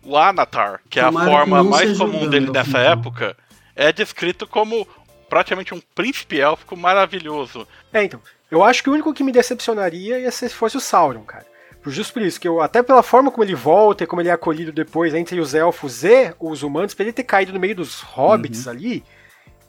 [0.02, 2.92] O Anatar, que é a Tomara forma mais comum dele Gandalf, dessa então.
[2.92, 3.36] época,
[3.76, 4.86] é descrito como
[5.28, 7.66] praticamente um príncipe élfico maravilhoso.
[7.92, 10.80] é, então, eu acho que o único que me decepcionaria ia ser se fosse o
[10.80, 11.46] Sauron, cara.
[11.82, 14.28] Por- Justo por isso, que eu, até pela forma como ele volta e como ele
[14.28, 17.74] é acolhido depois entre os elfos e os humanos, pra ele ter caído no meio
[17.76, 18.72] dos hobbits Uhum.
[18.72, 19.04] ali,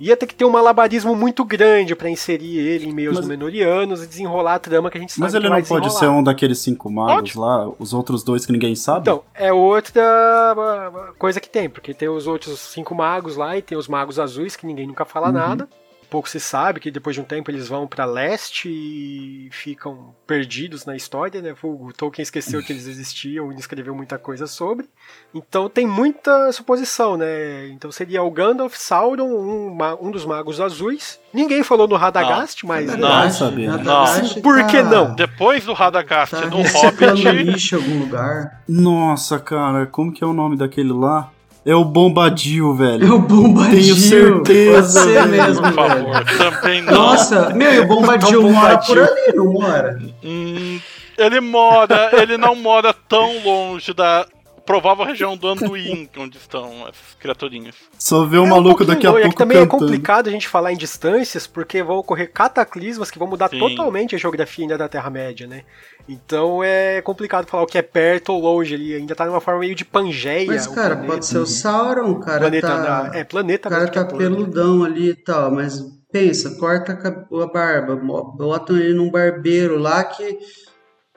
[0.08, 3.28] ia ter que ter um malabarismo muito grande pra inserir ele em meio aos Mas-
[3.28, 6.20] Númenóreanos e desenrolar a trama que a gente sabe Mas ele não pode ser desenrolar.
[6.20, 7.38] um daqueles cinco magos Pode.
[7.38, 9.02] lá, os outros dois que ninguém sabe?
[9.02, 13.62] Então, é outra ah, coisa que tem, porque tem os outros cinco magos lá e
[13.62, 15.34] tem os magos azuis que ninguém nunca fala Uhum.
[15.34, 15.70] nada.
[16.12, 20.86] Pouco se sabe que depois de um tempo eles vão pra leste e ficam perdidos
[20.86, 21.56] na história, né?
[21.64, 24.90] O Tolkien esqueceu que eles existiam e não escreveu muita coisa sobre.
[25.34, 27.70] Então tem muita suposição, né?
[27.70, 31.18] Então seria o Gandalf, Sauron, um, um dos magos azuis.
[31.34, 33.08] Ninguém falou no Radagast, mas Não.
[33.08, 33.72] Radagast, sabia.
[33.72, 35.16] Radagast Por que tá- não?
[35.16, 38.62] Depois do Radagast Tá no Hobbit, algum lugar.
[38.68, 41.32] Nossa, cara, como que é o nome daquele lá?
[41.64, 43.16] É o Bombadil, É velho.
[43.16, 43.70] o Bombadil.
[43.82, 45.28] Tenho certeza, velho.
[45.28, 46.14] mesmo, por velho.
[46.14, 46.94] favor, também não.
[46.94, 48.96] Nossa, meu, e o Bombadil É o mora Bombadil.
[48.96, 50.00] por ali, não mora?
[50.24, 50.80] Hum,
[51.18, 54.26] ele mora, ele não mora tão longe da
[54.66, 57.76] provável região do Anduin, onde estão essas criaturinhas.
[57.98, 59.62] Só vê o É um maluco pouquinho daqui a longe, é pouco que também é
[59.62, 59.80] cantando.
[59.86, 63.60] complicado a gente falar em distâncias, porque vão ocorrer cataclismas que vão mudar Sim.
[63.60, 65.64] totalmente a geografia ainda da Terra-média, né?
[66.10, 69.60] Então é complicado falar o que é perto ou longe ali, ainda tá numa forma
[69.62, 70.48] meio de Pangeia.
[70.48, 71.14] Mas, cara, planeta.
[71.14, 73.04] pode ser o Sauron, o cara planeta tá...
[73.04, 77.46] da- É, planeta O cara é tá peludão ali e tal, mas pensa, corta a
[77.48, 80.38] barba, botam ele num barbeiro lá que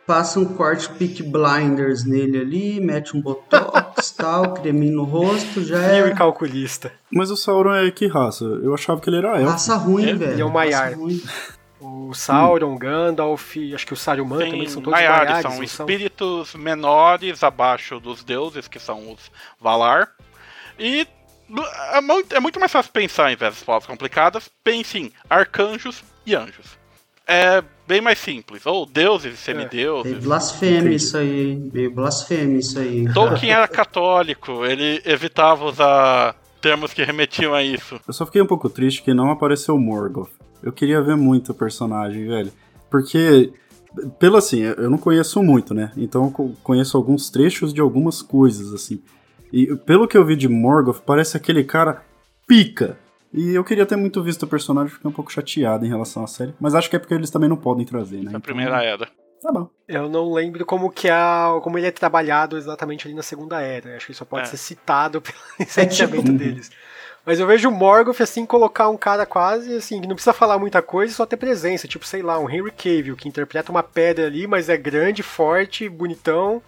[0.06, 5.82] passa um corte Peak Blinders nele ali, mete um botox tal, creminho no rosto, já
[5.82, 6.92] Frio e é calculista.
[7.12, 8.44] Mas o Sauron é que raça?
[8.44, 9.50] Eu achava que ele era elfo.
[9.50, 10.32] raça ruim, É, velho.
[10.32, 10.92] ele é um Maiar.
[11.80, 15.66] O Sauron, Gandalf, acho que o Saruman também Tem são todos Maiares, Maiares, são não
[15.68, 15.86] são?
[15.86, 20.08] espíritos menores abaixo dos deuses, que são os Valar.
[20.78, 21.06] E
[21.92, 24.48] é muito, é muito mais fácil pensar em vez das palavras complicadas.
[24.62, 26.78] Pense em arcanjos e anjos.
[27.26, 28.66] É bem mais simples.
[28.66, 30.24] Ou deuses e Meio semideuses.
[30.24, 31.70] blasfêmia isso aí, hein?
[31.72, 33.12] meio blasfêmia isso aí.
[33.12, 38.00] Tolkien era católico, ele evitava usar termos que remetiam a isso.
[38.06, 40.30] Eu só fiquei um pouco triste que não apareceu o Morgoth.
[40.62, 42.50] Eu queria ver muito o personagem, velho.
[42.90, 43.52] Porque,
[44.18, 45.92] pelo assim, eu não conheço muito, né?
[45.96, 49.02] Então eu co- conheço alguns trechos de algumas coisas, assim.
[49.52, 52.02] E pelo que eu vi de Morgoth, parece aquele cara
[52.46, 52.98] pica.
[53.34, 56.26] E eu queria ter muito visto o personagem, fiquei um pouco chateado em relação à
[56.28, 56.54] série.
[56.60, 58.22] Mas acho que é porque eles também não podem trazer, né?
[58.24, 59.08] Na Então, primeira era.
[59.42, 59.68] Tá bom.
[59.88, 63.96] Eu não lembro como que a, como ele é trabalhado exatamente ali na Segunda Era.
[63.96, 64.50] Acho que só pode É.
[64.50, 66.70] ser citado pelo licenciamento tipo- deles.
[67.26, 70.58] Mas eu vejo o Morgoth, assim, colocar um cara quase, assim, que não precisa falar
[70.58, 71.88] muita coisa, só ter presença.
[71.88, 75.88] Tipo, sei lá, um Henry Cavill, que interpreta uma pedra ali, mas é grande, forte,
[75.88, 76.62] bonitão.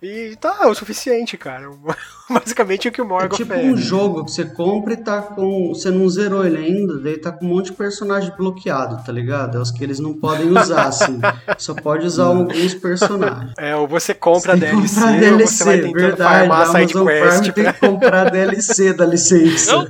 [0.00, 1.68] E tá, é o suficiente, cara.
[2.30, 3.58] Basicamente o que o É Morgoth tipo é.
[3.58, 5.68] um jogo que você compra e tá com.
[5.70, 9.58] Você não zerou ele ainda, daí tá com um monte de personagem bloqueado, tá ligado?
[9.58, 11.20] É os que eles não podem usar, assim.
[11.58, 13.52] Só pode usar alguns personagens.
[13.58, 16.48] É, ou você compra Você DLC, comprar ou DLC, você vai tentando verdade.
[16.48, 17.38] farmar side quest.
[17.40, 19.72] Prime tem que comprar DLC da licença.
[19.72, 19.88] Eu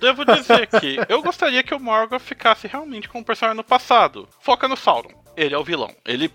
[0.00, 4.28] devo dizer que eu gostaria que o Morgoth ficasse realmente com o personagem no passado.
[4.40, 5.10] Foca no Sauron.
[5.36, 5.90] Ele é o vilão.
[6.04, 6.30] Ele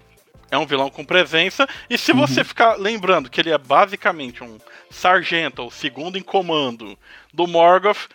[0.49, 1.67] é um vilão com presença.
[1.89, 4.57] E se você ficar lembrando que ele é basicamente um
[4.89, 6.97] sargento ou segundo em comando
[7.33, 8.07] do Morgoth,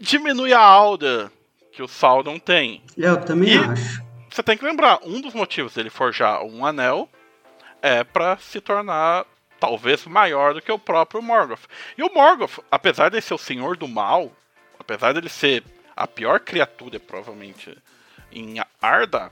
[0.00, 1.30] diminui a aura
[1.72, 2.82] que o Sauron tem.
[2.98, 4.02] É, eu também E- acho.
[4.30, 7.08] Você tem que lembrar, um dos motivos dele forjar um anel
[7.80, 9.24] é pra se tornar
[9.60, 11.62] talvez maior do que o próprio Morgoth.
[11.96, 14.32] E o Morgoth, apesar de ser o senhor do mal,
[14.78, 15.62] apesar dele ser
[15.96, 17.78] a pior criatura provavelmente
[18.32, 19.30] em Arda,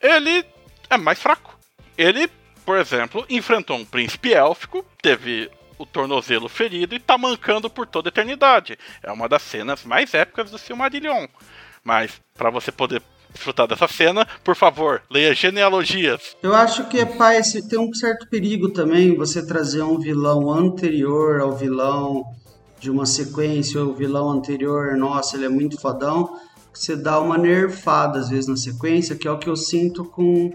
[0.00, 0.44] ele
[0.90, 1.58] é mais fraco.
[1.96, 2.28] Ele,
[2.66, 8.08] por exemplo, enfrentou um príncipe élfico, teve o tornozelo ferido e tá mancando por toda
[8.08, 8.78] a eternidade.
[9.02, 11.26] É uma das cenas mais épicas do Silmarillion.
[11.82, 13.00] Mas para você poder
[13.32, 16.36] desfrutar dessa cena, por favor, leia genealogias.
[16.42, 21.40] Eu acho que pai, esse- tem um certo perigo também você trazer um vilão anterior
[21.40, 22.24] ao vilão
[22.80, 26.38] de uma sequência, ou o vilão anterior, nossa, ele é muito fodão.
[26.74, 30.50] Você dá uma nerfada às vezes na sequência, que é o que eu sinto com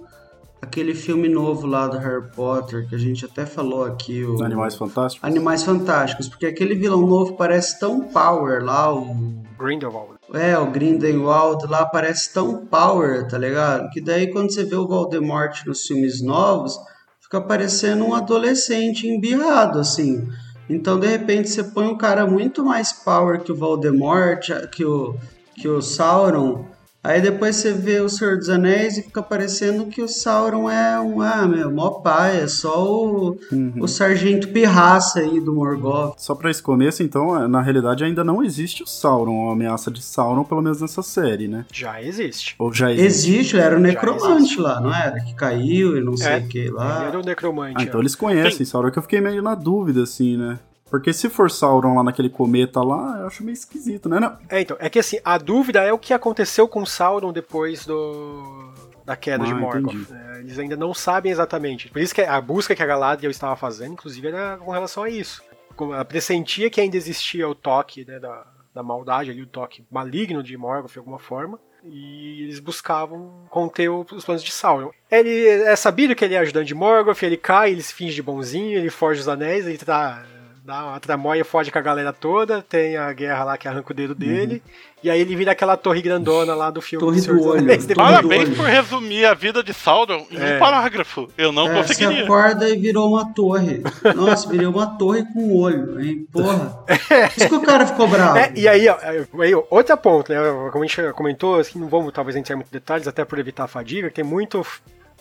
[0.66, 4.24] aquele filme novo lá do Harry Potter, que a gente até falou aqui.
[4.24, 4.44] O...
[4.44, 5.24] Animais Fantásticos.
[5.24, 10.16] Animais Fantásticos, porque aquele vilão novo parece tão power lá, o Grindelwald.
[10.34, 13.90] é, o Grindelwald lá parece tão power, tá ligado?
[13.92, 16.78] Que daí quando você vê o Voldemort nos filmes novos,
[17.22, 20.28] fica parecendo um adolescente embirrado, assim.
[20.68, 25.16] Então, de repente, você põe um cara muito mais power que o Voldemort, que o,
[25.56, 26.66] que o Sauron,
[27.06, 31.00] aí depois você vê o Senhor dos Anéis e fica parecendo que o Sauron é
[31.00, 33.38] um, ah, meu, mó pai, é só o,
[33.80, 36.16] o sargento pirraça aí do Morgoth.
[36.18, 39.90] Só pra esse começo, então, é, na realidade ainda não existe o Sauron, a ameaça
[39.92, 41.66] de Sauron, pelo menos nessa série, né?
[41.72, 42.56] Já existe.
[42.60, 43.06] Ou já existe?
[43.32, 45.20] Existe, era o necromante lá, não era?
[45.22, 47.06] Que caiu e não sei É, o que lá.
[47.08, 47.76] era o necromante.
[47.78, 47.86] Ah, é.
[47.86, 50.60] então eles conhecem Sauron, que eu fiquei meio na dúvida, assim, né?
[50.90, 54.20] Porque se for Sauron lá naquele cometa lá, eu acho meio esquisito, né?
[54.20, 57.86] Não, É, então, é que assim, a dúvida é o que aconteceu com Sauron depois
[57.86, 58.72] do
[59.04, 60.12] da queda Ah, de Morgoth.
[60.12, 61.90] É, eles ainda não sabem exatamente.
[61.90, 65.10] Por isso que a busca que a Galadriel estava fazendo, inclusive, era com relação a
[65.10, 65.44] isso.
[65.76, 69.84] Como Ela pressentia que ainda existia o toque né, da, da maldade ali, o toque
[69.92, 71.60] maligno de Morgoth de alguma forma.
[71.84, 74.90] E eles buscavam conter os planos de Sauron.
[75.12, 78.24] Ele é sabido que ele é ajudante de Morgoth, ele cai, ele se finge de
[78.24, 80.26] bonzinho, ele foge os anéis, ele tá,
[80.66, 83.96] dá uma tramóia, foge com a galera toda, tem a guerra lá que arranca o
[83.96, 84.64] dedo dele,
[85.04, 87.66] e aí ele vira aquela torre grandona lá do filme Torre do dos Olho.
[87.68, 88.56] Torre do Parabéns olho.
[88.56, 90.56] por resumir a vida de Sauron em É.
[90.56, 91.30] um parágrafo.
[91.38, 92.24] Eu não É, você conseguiria.
[92.24, 93.84] acorda e virou uma torre.
[94.16, 96.26] Nossa, virei uma torre com olho, hein?
[96.32, 96.84] Porra.
[96.88, 98.36] Por isso que o cara ficou bravo.
[98.40, 98.98] É, e aí, ó,
[99.40, 100.40] aí, ó, outra ponto, né?
[100.72, 103.66] Como a gente comentou, assim, não vamos talvez entrar em muitos detalhes, até por evitar
[103.66, 104.66] a fadiga, que tem muito,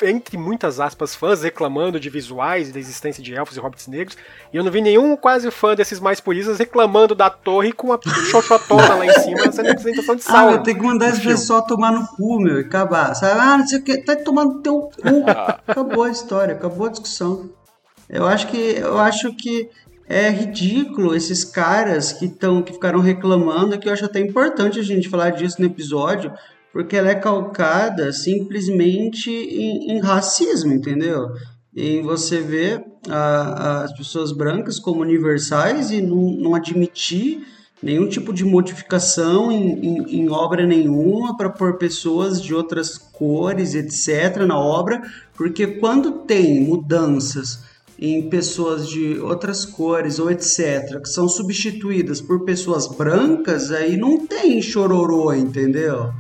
[0.02, 4.16] entre muitas aspas, fãs reclamando de visuais e da existência de elfos e hobbits negros,
[4.52, 7.98] e eu não vi nenhum quase fã desses mais puristas reclamando da torre com a
[8.30, 10.52] xoxotona lá em cima, essa representação de Ah, Sauron.
[10.56, 13.14] eu tenho que mandar esse pessoal tomar no cu, meu, e acabar.
[13.14, 13.38] Sabe?
[13.40, 14.90] Ah, não sei o que, tá tomando teu cu.
[15.68, 17.50] Acabou a história, acabou a discussão.
[18.08, 19.70] Eu acho que, eu acho que
[20.08, 24.82] é ridículo esses caras que, tão, que ficaram reclamando, que eu acho até importante a
[24.82, 26.32] gente falar disso no episódio,
[26.74, 31.28] porque ela é calcada simplesmente em, em racismo, entendeu?
[31.74, 37.46] E você a- as pessoas brancas como universais e não, não admitir
[37.80, 43.74] nenhum tipo de modificação em, em- em obra nenhuma para pôr pessoas de outras cores,
[43.76, 45.00] etc., na obra,
[45.36, 47.60] porque quando tem mudanças
[47.96, 54.26] em pessoas de outras cores ou etc., que são substituídas por pessoas brancas, aí não
[54.26, 56.12] tem chororô, entendeu?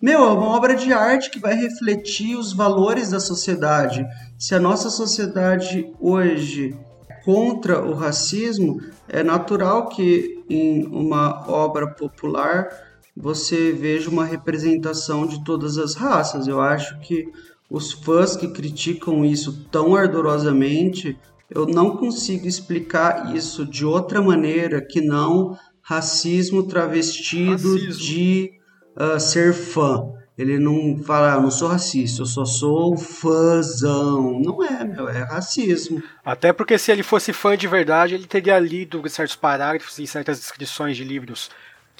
[0.00, 4.06] Meu, é uma obra de arte que vai refletir os valores da sociedade.
[4.38, 6.74] Se a nossa sociedade hoje
[7.06, 12.70] é contra o racismo, é natural que em uma obra popular
[13.14, 16.46] você veja uma representação de todas as raças.
[16.46, 17.28] Eu acho que
[17.68, 21.18] os fãs que criticam isso tão ardorosamente,
[21.50, 28.02] eu não consigo explicar isso de outra maneira que não racismo travestido Racismo.
[28.02, 28.59] de
[28.96, 30.12] ah, ser fã.
[30.36, 34.40] ele não fala, ah, eu não sou racista, eu só sou fãzão.
[34.40, 36.02] Não é, meu, é racismo.
[36.24, 40.38] Até porque se ele fosse fã de verdade, ele teria lido certos parágrafos e certas
[40.38, 41.50] descrições de livros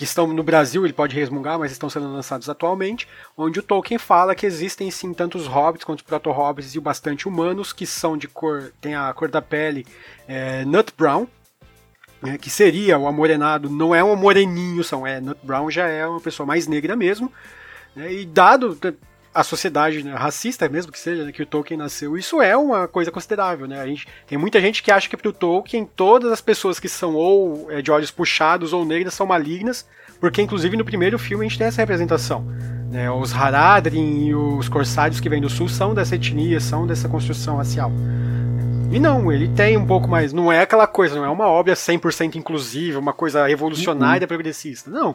[0.00, 3.98] que estão no Brasil, ele pode resmungar, mas estão sendo lançados atualmente, onde o Tolkien
[3.98, 8.16] fala que existem sim tanto os hobbits quanto proto-hobbits e o bastante humanos, que são
[8.16, 9.86] de cor, tem a cor da pele
[10.26, 11.26] é, nut brown,
[12.22, 16.06] né, que seria o amorenado, não é um moreninho, são, é nut brown já é
[16.06, 17.32] uma pessoa mais negra mesmo,
[17.94, 18.78] né, e dado
[19.32, 22.88] a sociedade né, racista mesmo que seja, né, que o Tolkien nasceu, isso é uma
[22.88, 23.80] coisa considerável, né?
[23.80, 27.14] A gente, tem muita gente que acha que pro Tolkien todas as pessoas que são
[27.14, 29.86] ou é, de olhos puxados ou negras são malignas,
[30.18, 32.44] porque inclusive no primeiro filme a gente tem essa representação.
[32.90, 33.08] Né?
[33.08, 37.56] Os Haradrim e os Corsários que vêm do sul são dessa etnia, são dessa construção
[37.56, 37.92] racial.
[38.92, 40.32] E não, ele tem um pouco mais.
[40.32, 44.28] Não é aquela coisa, não é uma obra 100% inclusiva, uma coisa revolucionária, uhum.
[44.28, 44.90] progressista.
[44.90, 45.14] Não.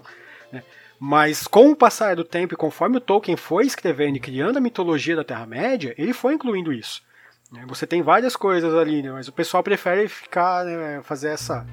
[0.50, 0.64] Né?
[0.98, 4.62] Mas com o passar do tempo e conforme o Tolkien foi escrevendo e criando a
[4.62, 7.04] mitologia da Terra-média, ele foi incluindo isso.
[7.52, 7.66] Né?
[7.68, 9.12] Você tem várias coisas ali, né?
[9.12, 11.68] mas o pessoal prefere ficar, né, fazer essa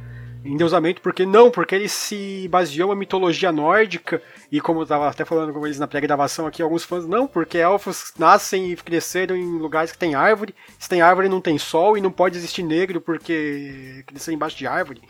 [0.44, 5.24] endeusamento, porque não, porque ele se baseou na mitologia nórdica, e como eu estava até
[5.24, 9.58] falando com eles na pré-gravação aqui, alguns fãs, não, porque elfos nascem e cresceram em
[9.58, 13.00] lugares que tem árvore, se tem árvore não tem sol, e não pode existir negro
[13.00, 15.00] porque cresceu embaixo de árvore.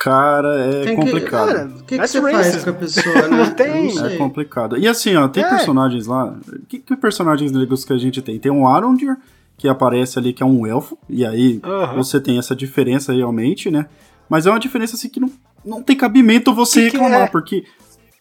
[0.00, 1.48] Cara, é tem complicado.
[1.48, 3.28] Que, cara, o que, que você faz com a pessoa, né?
[3.36, 3.94] não tem.
[3.94, 4.78] Não é complicado.
[4.78, 5.48] E assim, ó, tem é.
[5.50, 6.34] personagens lá.
[6.68, 8.38] Que, que personagens negros que a gente tem?
[8.38, 9.14] Tem um Arondir,
[9.58, 10.96] que aparece ali, que é um elfo.
[11.06, 11.60] E aí
[11.94, 13.88] você tem essa diferença realmente, né?
[14.30, 15.30] Mas é uma diferença assim que não,
[15.64, 17.26] não tem cabimento você que reclamar, é?
[17.26, 17.64] porque.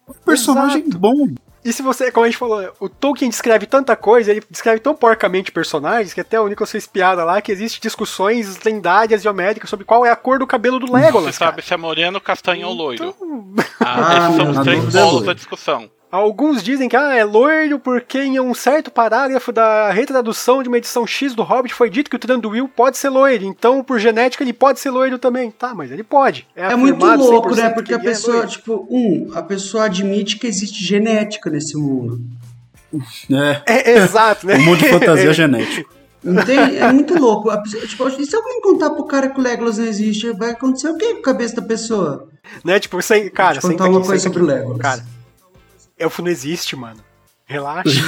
[0.07, 0.97] Um personagem Exato.
[0.97, 1.27] bom.
[1.63, 4.95] E se você, como a gente falou, o Tolkien descreve tanta coisa, ele descreve tão
[4.95, 9.69] porcamente personagens, que até o Nicolas fez piada lá, que existe discussões lendárias e homéricas
[9.69, 11.35] sobre qual é a cor do cabelo do Legolas.
[11.35, 12.69] Você sabe se é moreno, castanho então...
[12.69, 13.15] ou loiro.
[13.79, 15.91] Ah, esses são os três polos da discussão.
[16.11, 20.79] Alguns dizem que ah, é loiro porque em um certo parágrafo da retradução de uma
[20.79, 24.43] edição X do Hobbit foi dito que o Tranduil pode ser loiro, então por genética
[24.43, 25.51] ele pode ser loiro também.
[25.51, 26.47] Tá, mas ele pode.
[26.55, 27.69] É, é muito louco, né?
[27.69, 32.19] Porque a é pessoa, é tipo, um, a pessoa admite que existe genética nesse mundo.
[33.67, 34.55] É, é exato, né?
[34.57, 35.93] um mundo de fantasia genético.
[36.25, 36.77] Entende?
[36.77, 37.51] É muito louco.
[37.51, 40.51] A pessoa, tipo, e se alguém contar pro cara que o Legolas não existe, vai
[40.51, 42.27] acontecer o que com a cabeça da pessoa?
[42.65, 42.79] Né?
[42.79, 44.79] Tipo, sem, cara, sem contar uma coisa sobre o Legolas.
[44.79, 45.05] Cara,
[45.99, 47.03] Elfo não existe, mano.
[47.45, 48.01] Relaxa.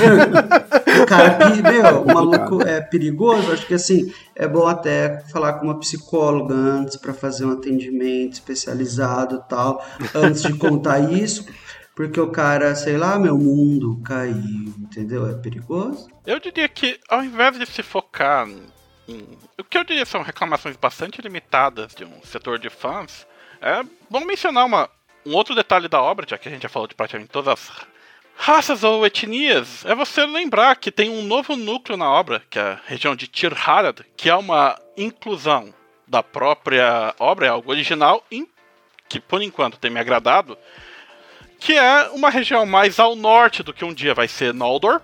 [1.08, 3.52] Cara, meu, o maluco é perigoso.
[3.52, 8.34] Acho que assim, é bom até falar com uma psicóloga antes para fazer um atendimento
[8.34, 9.84] especializado tal,
[10.14, 11.46] antes de contar isso.
[11.96, 15.28] Porque o cara, sei lá, meu mundo caiu, entendeu?
[15.28, 16.08] É perigoso.
[16.26, 19.38] Eu diria que ao invés de se focar em.
[19.60, 23.26] O que eu diria são reclamações bastante limitadas de um setor de fãs,
[23.62, 24.90] é bom mencionar uma,
[25.26, 27.72] um outro detalhe da obra, já que a gente já falou de praticamente todas as
[28.36, 32.62] raças ou etnias, é você lembrar que tem um novo núcleo na obra, que é
[32.62, 35.74] a região de Tir Harad, que é uma inclusão
[36.08, 38.26] da própria obra, é algo original,
[39.08, 40.58] que por enquanto tem me agradado,
[41.60, 45.02] que é uma região mais ao norte do que um dia vai ser Noldor.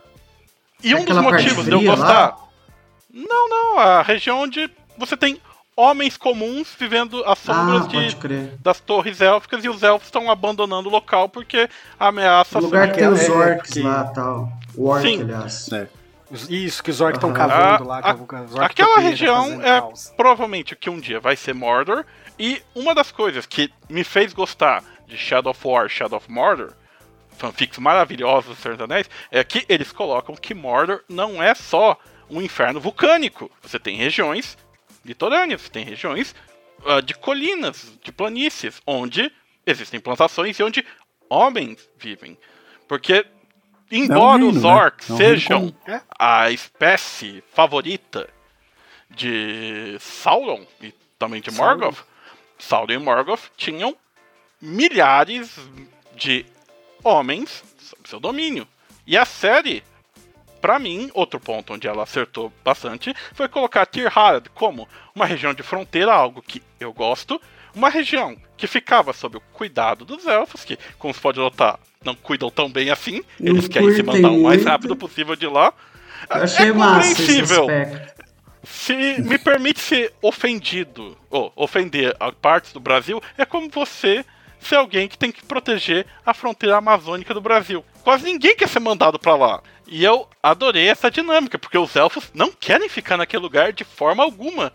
[0.84, 2.30] E um dos motivos de eu gostar.
[2.30, 2.38] Lá?
[3.14, 5.40] Não, não, a região onde você tem
[5.78, 10.90] homens comuns vivendo às sombras ah, de, das torres élficas e os elfos estão abandonando
[10.90, 11.70] o local porque
[12.00, 12.58] a ameaça...
[12.58, 13.82] O lugar que tem os orcs que...
[13.84, 14.52] lá tal.
[14.76, 15.22] O orc, Sim.
[15.22, 15.72] aliás.
[15.72, 15.88] É.
[16.50, 17.36] Isso, que os orcs estão uhum.
[17.36, 18.00] cavando lá.
[18.00, 20.12] A, a, aquela região é caos.
[20.18, 22.04] provavelmente o que um dia vai ser Mordor.
[22.40, 26.74] E uma das coisas que me fez gostar de Shadow of War Shadow of Mordor,
[27.38, 31.98] fanfics maravilhosos do Senhor dos Anéis, é que eles colocam que Mordor não é só
[32.30, 33.50] um inferno vulcânico.
[33.62, 34.58] Você tem regiões
[35.08, 36.36] litorâneas, tem regiões
[36.86, 39.32] uh, de colinas, de planícies, onde
[39.66, 40.86] existem plantações e onde
[41.30, 42.38] homens vivem.
[42.88, 43.26] Porque,
[43.90, 44.70] embora é um reino, os né?
[44.70, 45.14] orcs né?
[45.14, 45.76] é um sejam
[46.20, 48.30] a espécie favorita
[49.10, 52.06] de Sauron e também de Morgoth,
[52.60, 53.96] Sauron e Morgoth tinham
[54.62, 55.58] milhares
[56.16, 56.46] de
[57.04, 58.68] homens sob seu domínio.
[59.06, 59.84] E a série
[60.62, 65.64] para mim, outro ponto onde ela acertou bastante foi colocar Tirharad como uma região de
[65.64, 67.42] fronteira, algo que eu gosto,
[67.74, 72.16] uma região que ficava sob o cuidado dos elfos, que, como você pode notar, não
[72.16, 75.74] cuidam tão bem assim, eles querem se mandar o mais rápido possível de lá.
[76.30, 77.68] Eu achei é compreensível.
[78.64, 84.26] Se me permite ser ofendido, ou ofender a partes do Brasil, é como você
[84.60, 87.86] ser alguém que tem que proteger a fronteira amazônica do Brasil.
[88.08, 89.62] Quase ninguém quer ser mandado para lá.
[89.86, 94.24] E eu adorei essa dinâmica, porque os elfos não querem ficar naquele lugar de forma
[94.24, 94.72] alguma.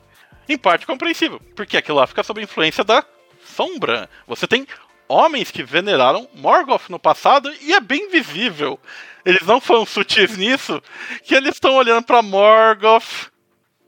[0.47, 3.03] Em parte compreensível, porque aquilo lá fica sob influência da
[3.43, 4.11] sombra.
[4.27, 4.67] Você tem
[5.09, 8.79] homens que veneraram Morgoth no passado e é bem visível.
[9.25, 10.83] Eles não foram sutis nisso,
[11.25, 13.32] que eles estão olhando para Morgoth.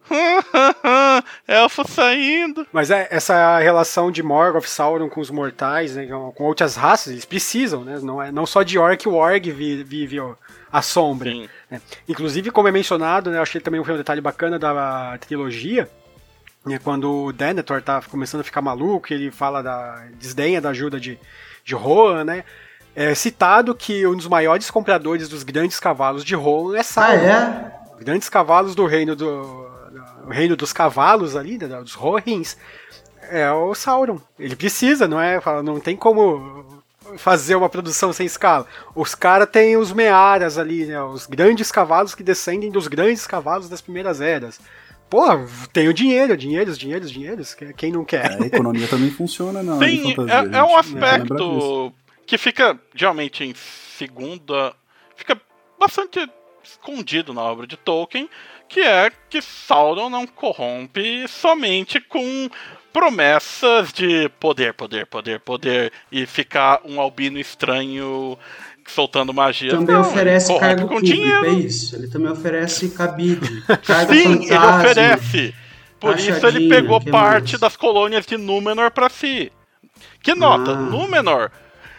[1.48, 2.66] Elfo saindo.
[2.72, 7.24] Mas é, essa relação de Morgoth, Sauron com os mortais, né, com outras raças, eles
[7.24, 7.98] precisam, né?
[8.02, 10.34] Não, é, não só de Orc, o Org vive, vive ó,
[10.70, 11.32] a sombra.
[11.70, 11.80] Né?
[12.08, 15.88] Inclusive, como é mencionado, né, eu achei também um detalhe bacana da trilogia,
[16.64, 20.98] né, quando o Denethor tá começando a ficar maluco, ele fala da desdenha da ajuda
[21.00, 21.18] de,
[21.64, 22.44] de Rohan, né?
[22.96, 27.10] É citado que um dos maiores compradores dos grandes cavalos de Rohan é Sauron.
[27.10, 28.04] Ah, é?
[28.04, 29.68] Grandes cavalos do reino do,
[30.24, 32.56] do reino dos cavalos ali, né, dos Rohins,
[33.30, 34.20] é o Sauron.
[34.38, 35.40] Ele precisa, não é?
[35.62, 36.82] Não tem como
[37.16, 38.66] fazer uma produção sem escala.
[38.94, 41.00] Os caras têm os Mearas ali, né?
[41.02, 44.60] Os grandes cavalos que descendem dos grandes cavalos das primeiras eras.
[45.08, 45.24] Pô,
[45.72, 47.54] tem o dinheiro, dinheiros, dinheiros, dinheiros.
[47.76, 48.32] Quem não quer?
[48.32, 51.92] É, a economia também funciona na Sim, é, é, um aspecto
[52.26, 54.74] que fica geralmente em segunda.
[55.14, 55.40] Fica
[55.78, 56.18] bastante
[56.64, 58.28] escondido na obra de Tolkien,
[58.68, 62.48] que é que Sauron não corrompe somente com
[62.92, 68.38] promessas de poder, poder, poder, poder e ficar um albino estranho
[68.86, 69.70] soltando magia.
[69.70, 71.46] Também não, oferece cargo com público, dinheiro.
[71.46, 71.96] é isso.
[71.96, 75.54] Ele também oferece cabide, carga Sim, fantasma, ele oferece.
[75.98, 77.60] Por isso ele pegou parte mais?
[77.60, 79.50] das colônias de Númenor para si.
[80.22, 80.76] Que nota, ah.
[80.76, 81.50] Númenor,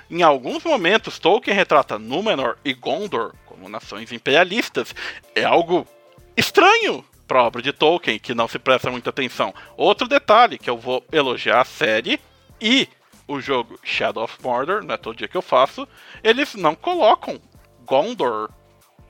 [0.10, 4.94] em alguns momentos, Tolkien retrata Númenor e Gondor como nações imperialistas.
[5.34, 5.88] É algo
[6.36, 9.54] estranho para obra de Tolkien, que não se presta muita atenção.
[9.76, 12.20] Outro detalhe que eu vou elogiar a série
[12.62, 12.88] e
[13.28, 15.88] o jogo Shadow of Mordor, não é todo dia que eu faço,
[16.24, 17.42] eles não colocam
[17.86, 18.50] Gondor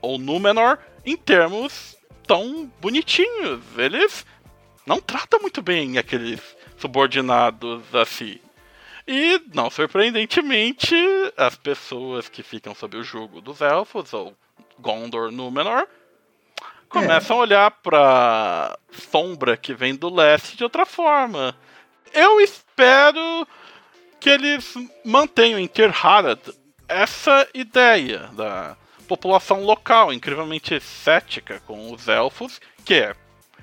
[0.00, 1.96] ou Númenor em termos
[2.26, 3.60] tão bonitinhos.
[3.76, 4.24] Eles
[4.86, 6.40] não tratam muito bem aqueles
[6.78, 8.38] subordinados assim.
[9.06, 10.94] E, não surpreendentemente,
[11.36, 14.36] as pessoas que ficam sob o jugo dos elfos, ou
[14.80, 15.86] Gondor, Númenor,
[16.88, 17.38] começam é.
[17.38, 18.78] a olhar pra
[19.10, 21.56] sombra que vem do leste de outra forma.
[22.12, 23.46] Eu espero
[24.18, 24.74] que eles
[25.04, 26.40] mantenham em Ter Harad
[26.88, 28.76] essa ideia da
[29.06, 33.14] população local incrivelmente cética com os elfos, que é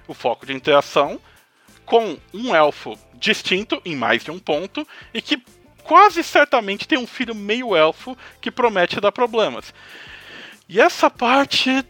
[0.07, 1.19] o foco de interação,
[1.85, 5.43] com um elfo distinto em mais de um ponto e que
[5.83, 9.73] quase certamente tem um filho meio elfo que promete dar problemas.
[10.67, 11.83] E essa parte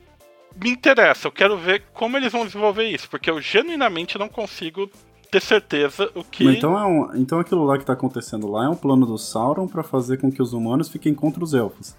[0.62, 1.28] me interessa.
[1.28, 4.90] Eu quero ver como eles vão desenvolver isso, porque eu genuinamente não consigo
[5.32, 6.44] ter certeza o que.
[6.44, 9.18] Mas então, é um, então aquilo lá que tá acontecendo lá é um plano do
[9.18, 11.96] Sauron para fazer com que os humanos fiquem contra os elfos.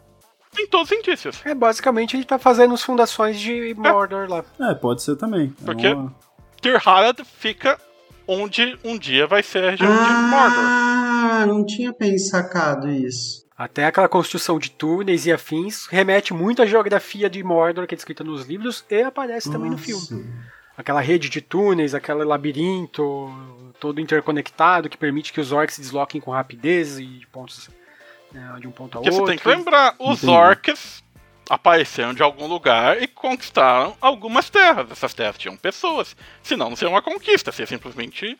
[0.55, 1.41] Tem todos os indícios.
[1.45, 4.29] É, basicamente ele tá fazendo as fundações de Mordor é.
[4.29, 4.45] lá.
[4.71, 5.53] É, pode ser também.
[5.61, 6.15] É porque é uma...
[6.61, 7.79] Tirharad fica
[8.27, 10.65] onde um dia vai ser a região ah, de Mordor.
[10.65, 13.44] Ah, não tinha pensado isso.
[13.57, 17.97] Até aquela construção de túneis e afins remete muito à geografia de Mordor que é
[17.97, 19.59] descrita nos livros e aparece Nossa.
[19.59, 20.27] também no filme.
[20.77, 23.33] Aquela rede de túneis, aquele labirinto
[23.79, 27.71] todo interconectado que permite que os orcs se desloquem com rapidez e de pontos
[28.33, 29.27] né, de um ponto a Porque outro.
[29.27, 30.33] Você tem que lembrar, os Entendi.
[30.33, 31.05] orcs
[31.49, 34.91] apareceram de algum lugar e conquistaram algumas terras.
[34.91, 36.17] Essas terras tinham pessoas.
[36.43, 38.37] Senão não seria uma conquista, seria simplesmente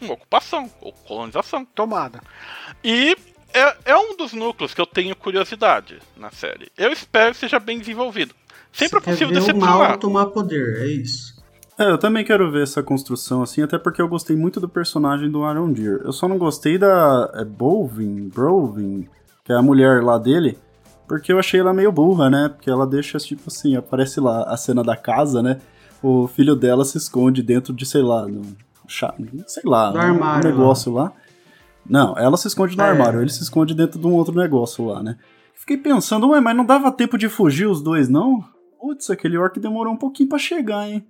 [0.00, 1.64] uma ocupação ou colonização.
[1.64, 2.20] Tomada.
[2.82, 3.16] E
[3.52, 6.70] é, é um dos núcleos que eu tenho curiosidade na série.
[6.76, 8.34] Eu espero que seja bem desenvolvido.
[8.72, 9.76] Sempre é possível ver decepcionar.
[9.76, 11.40] O mal tomar poder, é isso.
[11.78, 15.30] É, eu também quero ver essa construção assim, até porque eu gostei muito do personagem
[15.30, 16.00] do Arondir.
[16.04, 19.08] Eu só não gostei da é Bovin, Brovin,
[19.42, 20.58] que é a mulher lá dele,
[21.08, 22.50] porque eu achei ela meio burra, né?
[22.50, 25.58] Porque ela deixa tipo assim, aparece lá a cena da casa, né?
[26.02, 28.42] O filho dela se esconde dentro de, sei lá, no,
[29.46, 31.04] sei lá, um negócio lá.
[31.04, 31.12] lá.
[31.90, 32.88] Não, ela se esconde no é.
[32.88, 35.18] armário, ele se esconde dentro de um outro negócio lá, né?
[35.54, 38.44] Fiquei pensando, ué, mas não dava tempo de fugir os dois, não?
[38.80, 41.04] Putz, aquele orc demorou um pouquinho para chegar, hein?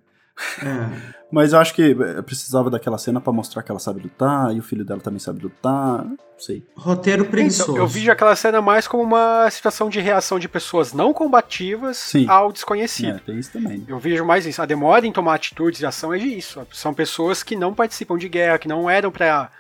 [0.63, 1.21] É.
[1.31, 4.59] Mas eu acho que eh, precisava daquela cena para mostrar que ela sabe lutar, e
[4.59, 6.67] o filho dela também sabe lutar, não sei.
[6.75, 7.71] Roteiro preguiçoso.
[7.71, 11.99] Então, eu vi aquela cena mais como uma situação de reação de pessoas não combativas
[11.99, 12.27] Sim.
[12.29, 13.19] ao desconhecido.
[13.19, 13.85] É, tem isso também.
[13.87, 14.61] Eu vejo mais isso.
[14.61, 16.67] A demora em tomar atitudes de ação é disso.
[16.73, 19.51] São pessoas que não participam de guerra, que não eram para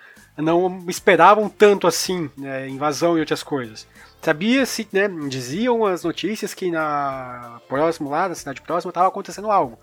[0.40, 3.86] não esperavam tanto assim né, invasão e outras coisas.
[4.22, 9.78] Sabia-se, né, diziam as notícias que na próximo lá, na cidade próxima, estava acontecendo algo.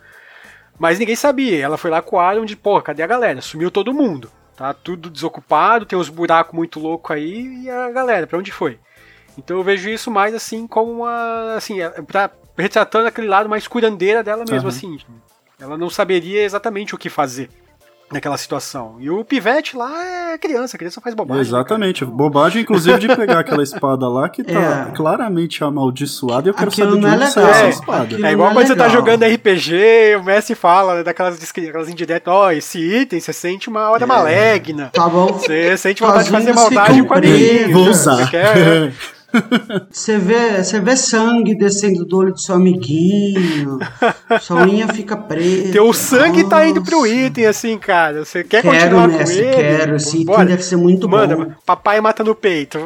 [0.77, 1.63] Mas ninguém sabia.
[1.63, 3.41] Ela foi lá com o Aaron de, pô, cadê a galera?
[3.41, 4.29] Sumiu todo mundo.
[4.55, 8.79] Tá tudo desocupado, tem uns buracos muito loucos aí, e a galera, pra onde foi?
[9.37, 11.53] Então eu vejo isso mais assim como uma.
[11.55, 14.67] assim, é, pra, retratando aquele lado mais curandeira dela mesmo, uhum.
[14.67, 14.97] assim.
[15.59, 17.49] Ela não saberia exatamente o que fazer.
[18.11, 18.95] Naquela situação.
[18.99, 19.91] E o pivete lá
[20.33, 21.41] é criança, a criança faz bobagem.
[21.41, 22.01] Exatamente.
[22.05, 22.11] cara?
[22.15, 24.53] Bobagem, inclusive, de pegar aquela espada lá que tá
[24.91, 24.95] É.
[24.95, 27.59] claramente amaldiçoada e eu quero Aquilo saber de não é onde saiu legal.
[27.59, 28.03] essa É, espada.
[28.03, 28.99] aquilo- É igual é quando você tá legal.
[29.01, 33.67] jogando RPG, o Messi fala, né, daquelas, descri- aquelas indiretas, ó, esse item você sente
[33.69, 34.89] uma hora maligna.
[34.93, 35.27] Tá bom?
[35.33, 37.17] Você sente vontade de fazer maldade com a.
[37.71, 38.29] Vou Você usar.
[38.31, 38.93] quer-
[39.91, 43.79] Você vê, você vê sangue descendo do olho do seu amiguinho.
[44.41, 45.71] sua unha fica preta.
[45.71, 47.09] Teu sangue tá indo pro Nossa.
[47.09, 48.23] item, assim, cara.
[48.25, 49.55] Você quer Quero, continuar mestre, com ele?
[49.55, 49.95] quero.
[49.95, 51.51] Esse item deve ser muito Manda, bom.
[51.65, 52.79] papai mata no peito.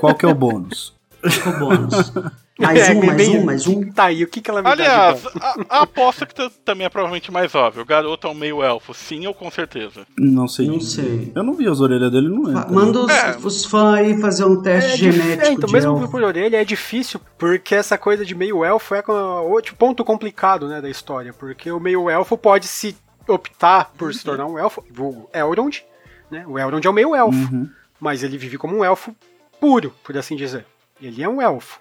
[0.00, 0.93] Qual que é o bônus?
[1.30, 2.12] Ficou bônus.
[2.56, 3.90] Mais É, um, mais bem- um, mais um.
[3.90, 5.30] Tá aí, o que que ela me Aliás, dá
[5.68, 7.82] a, a aposta que também é provavelmente mais óbvia.
[7.82, 10.06] O garoto é um meio elfo, sim ou com certeza?
[10.16, 10.68] Não sei.
[10.68, 11.32] Não sei.
[11.34, 12.52] Eu não vi as orelhas dele, não.
[12.52, 13.36] Fa- Manda os, É.
[13.42, 16.08] os fãs aí fazer um teste É genético é, então, de mesmo elfo.
[16.12, 19.02] por orelha é difícil, porque essa coisa de meio elfo é
[19.42, 22.96] outro ponto complicado, né, da história, porque o meio elfo pode se
[23.26, 25.82] optar por se tornar um elfo, vulgo Elrond,
[26.30, 26.44] né?
[26.46, 27.68] O Elrond é o meio elfo, Uhum.
[27.98, 29.12] mas ele vive como um elfo
[29.60, 30.64] puro, por assim dizer.
[31.06, 31.78] Ele é um elfo.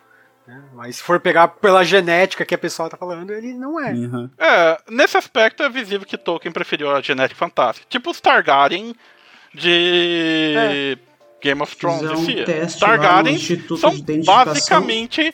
[0.48, 0.62] né?
[0.76, 3.92] Mas se for pegar pela genética que a pessoa tá falando, ele não é.
[3.94, 4.30] Uhum.
[4.38, 7.88] É, nesse aspecto é visível que Tolkien preferiu a genética fantástica.
[7.90, 8.94] Tipo os Targaryen
[9.54, 10.98] de
[11.42, 13.38] Game of Thrones um teste Targaryen
[13.78, 13.94] são
[14.26, 15.34] basicamente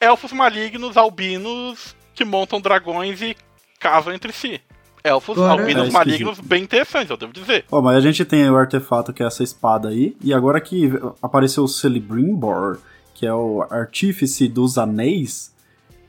[0.00, 3.36] elfos malignos, albinos, que montam dragões e
[3.78, 4.60] casam entre si.
[5.02, 7.64] Elfos Agora- albinos É malignos bem interessantes, eu devo dizer.
[7.70, 10.14] Ó, mas a gente tem o artefato que é essa espada aí.
[10.22, 10.90] E agora que
[11.22, 12.78] apareceu o Celebrimbor,
[13.20, 15.52] que é o artífice dos anéis,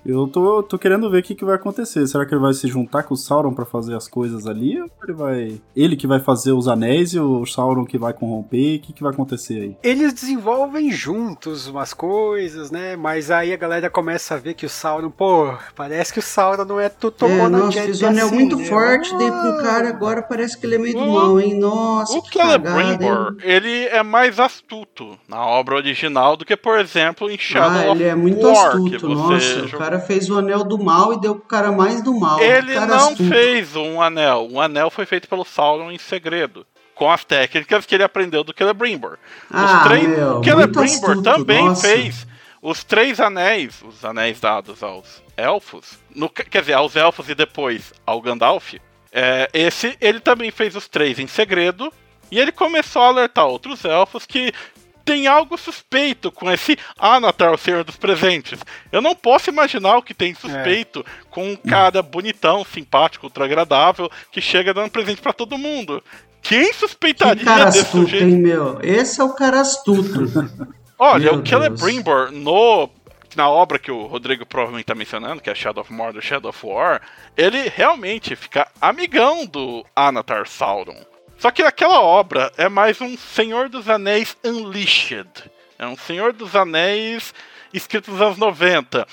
[0.06, 2.06] eu tô, tô querendo ver o que, que vai acontecer.
[2.08, 4.80] Será que ele vai se juntar com o Sauron pra fazer as coisas ali?
[4.82, 5.62] Ou ele vai.
[5.76, 8.78] Ele que vai fazer os anéis e o Sauron que vai corromper?
[8.78, 9.78] O que, que vai acontecer aí?
[9.84, 12.96] Eles desenvolvem juntos umas coisas, né?
[12.96, 16.66] Mas aí a galera começa a ver que o Sauron, pô, parece que o Sauron
[16.66, 18.66] não é tu tocou É, nossa, jet fiz um anel assim, muito né?
[18.66, 19.62] forte, dei pro Ah.
[19.62, 21.60] cara, agora parece que ele é meio do O- mal, hein?
[21.60, 27.30] Nossa, O que Celebrimbor, ele é mais astuto na obra original do que, por exemplo,
[27.30, 29.36] em Shadow Ah, of ele é muito War, astuto, nossa.
[29.36, 29.91] O jogou.
[29.92, 32.40] Cara fez o anel do mal e deu pro cara mais do mal.
[32.42, 33.26] Ele não astuto.
[33.30, 34.48] fez um anel.
[34.50, 36.66] O anel foi feito pelo Sauron em segredo.
[36.96, 39.18] Com as técnicas que ele aprendeu do Celebrimbor.
[39.50, 41.88] Ah, três, meu, o Celebrimbor também nossa.
[41.88, 42.28] fez
[42.62, 47.92] os três anéis, os anéis dados aos elfos, no- quer dizer, aos elfos e depois
[48.06, 48.76] ao Gandalf.
[49.12, 51.92] É, esse ele também fez os três em segredo.
[52.30, 54.54] E ele começou a alertar outros elfos que
[55.06, 58.60] tem algo suspeito com esse Anatar, o Senhor dos Presentes.
[58.92, 64.10] Eu não posso imaginar o que tem suspeito com um cara bonitão, simpático, ultra agradável,
[64.32, 66.04] que chega dando presente pra todo mundo.
[66.42, 68.24] Quem Que suspeitaria cara desse astuto, sujeito?
[68.24, 68.80] hein, meu?
[68.82, 70.32] Esse é o cara astuto.
[70.98, 71.46] Olha, Meu o.
[71.46, 72.90] Celebrimbor, no
[73.36, 76.66] na obra que o Rodrigo provavelmente tá mencionando, que é Shadow of Mordor, Shadow of
[76.66, 77.02] War,
[77.38, 81.06] ele realmente fica amigão do Anatar Sauron.
[81.42, 85.28] Só que aquela obra é mais um Senhor dos Anéis Unleashed.
[85.80, 87.34] É um Senhor dos Anéis
[87.74, 89.08] escrito nos anos 90.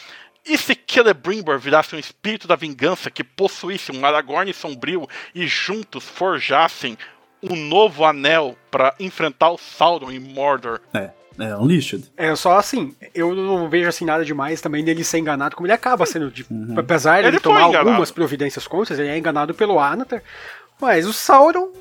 [0.45, 6.05] E se Celebrimbor virasse um espírito da vingança que possuísse um Aragorn sombrio e juntos
[6.05, 6.99] forjassem
[7.43, 10.83] um novo anel para enfrentar o Sauron em Mordor?
[10.93, 11.09] É,
[11.39, 12.12] é Unleashed.
[12.14, 15.72] É só assim, eu não vejo assim nada demais também dele ser enganado, como ele
[15.72, 16.31] acaba sendo.
[16.31, 16.45] De,
[16.76, 17.89] Apesar de Ele ele tomar enganado.
[17.89, 20.22] algumas providências contra, ele é enganado pelo Anatar.
[20.79, 21.72] Mas o Sauron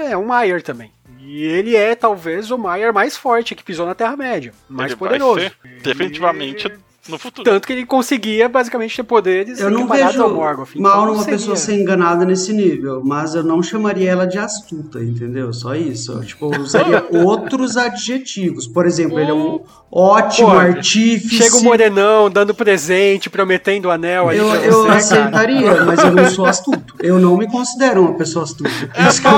[0.00, 0.90] é um Maiar também.
[1.18, 4.52] E ele é talvez o Maiar mais forte que pisou na Terra-média.
[4.68, 5.40] Mais Ele vai poderoso.
[5.40, 6.72] ser definitivamente
[7.08, 7.44] no futuro.
[7.50, 10.70] Tanto que ele conseguia basicamente ter poderes Eu não vejo ao Morgoth.
[10.70, 14.38] então mal numa seria- pessoa ser enganada nesse nível, mas eu não chamaria ela de
[14.38, 15.52] astuta, entendeu?
[15.52, 16.12] Só isso.
[16.12, 18.66] Eu, tipo, eu usaria outros adjetivos.
[18.66, 21.36] Por exemplo, ele é um ótimo Pô, artífice.
[21.36, 26.30] Chega o Morenão dando presente, prometendo o anel ali Eu, eu aceitaria, mas eu não
[26.30, 26.94] sou astuto.
[27.00, 28.70] Eu não me considero uma pessoa astuta.
[28.94, 29.30] É, Isso é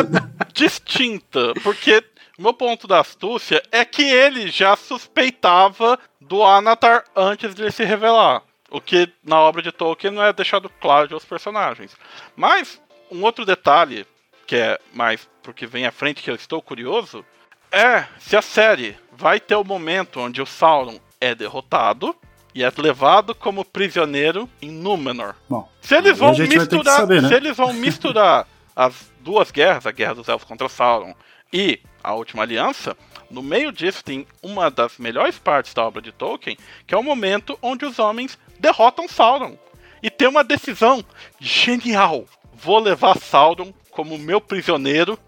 [0.00, 2.02] é distinta, porque
[2.38, 5.98] o meu ponto da astúcia é que ele já suspeitava
[6.28, 8.42] do Anatar antes de ele se revelar.
[8.70, 11.96] O que na obra de Tolkien não é deixado claro aos personagens.
[12.34, 14.06] Mas um outro detalhe,
[14.46, 17.24] que é mais pro que vem à frente, que eu estou curioso,
[17.70, 22.14] é se a série vai ter o momento onde o Sauron é derrotado
[22.54, 25.34] e é levado como prisioneiro em Númenor.
[25.48, 27.28] Bom, Se eles vão misturar, saber, né?
[27.28, 31.14] se eles vão misturar as duas guerras, a guerra dos elfos contra Sauron
[31.52, 32.96] e a última aliança,
[33.30, 36.56] no meio disso tem uma das melhores partes da obra de Tolkien,
[36.86, 39.56] que é o momento onde os homens derrotam Sauron
[40.02, 41.04] e tem uma decisão
[41.40, 42.24] genial.
[42.54, 45.18] Vou levar Sauron como meu prisioneiro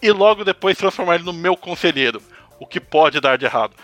[0.00, 2.22] e logo depois transformar ele no meu conselheiro,
[2.58, 3.74] o que pode dar de errado.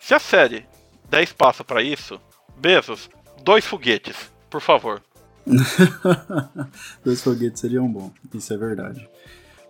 [0.00, 0.64] Se a série
[1.08, 2.20] der espaço para isso,
[2.56, 3.08] Bezos,
[3.42, 4.16] dois foguetes,
[4.48, 5.02] por favor.
[7.02, 9.08] Dois foguetes seriam bom, isso é verdade.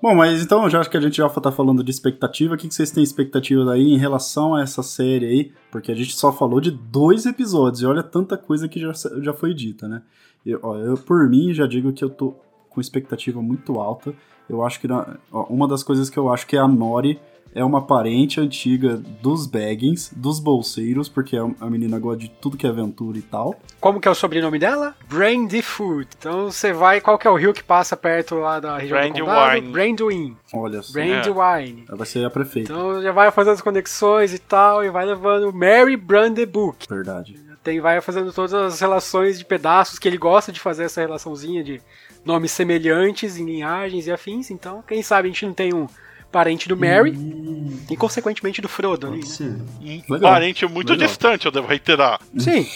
[0.02, 2.54] Bom, mas então, já acho que a gente já tá falando de expectativa.
[2.54, 5.52] O que vocês têm expectativas aí em relação a essa série aí?
[5.70, 9.34] Porque a gente só falou de dois episódios e olha tanta coisa que já, já
[9.34, 10.02] foi dita, né?
[10.44, 12.34] Eu, ó, eu, por mim, já digo que eu tô
[12.70, 14.14] com expectativa muito alta.
[14.48, 17.20] Eu acho que ó, uma das coisas que eu acho que é a Nori
[17.54, 22.66] é uma parente antiga dos Baggins, dos bolseiros, porque a menina gosta de tudo que
[22.66, 23.58] é aventura e tal.
[23.80, 24.94] Como que é o sobrenome dela?
[25.08, 26.08] Brandyfoot.
[26.18, 29.20] Então você vai, qual que é o rio que passa perto lá da região Brandy
[29.20, 29.72] do condado?
[29.72, 30.36] Brandywind.
[30.52, 30.92] Olha só.
[30.92, 31.84] Brandywine.
[31.90, 31.96] É.
[31.96, 32.72] Vai ser a prefeita.
[32.72, 36.86] Então já vai fazendo as conexões e tal, e vai levando Mary Brandybook.
[36.88, 37.38] Verdade.
[37.62, 41.62] Tem, vai fazendo todas as relações de pedaços, que ele gosta de fazer essa relaçãozinha
[41.62, 41.80] de
[42.24, 45.86] nomes semelhantes em linhagens e afins, então quem sabe a gente não tem um
[46.30, 47.78] parente do Mary hum.
[47.90, 49.20] e, consequentemente, do Frodo ali.
[49.20, 50.02] Né?
[50.08, 51.08] Um parente muito Legal.
[51.08, 52.20] distante, eu devo reiterar.
[52.38, 52.66] Sim,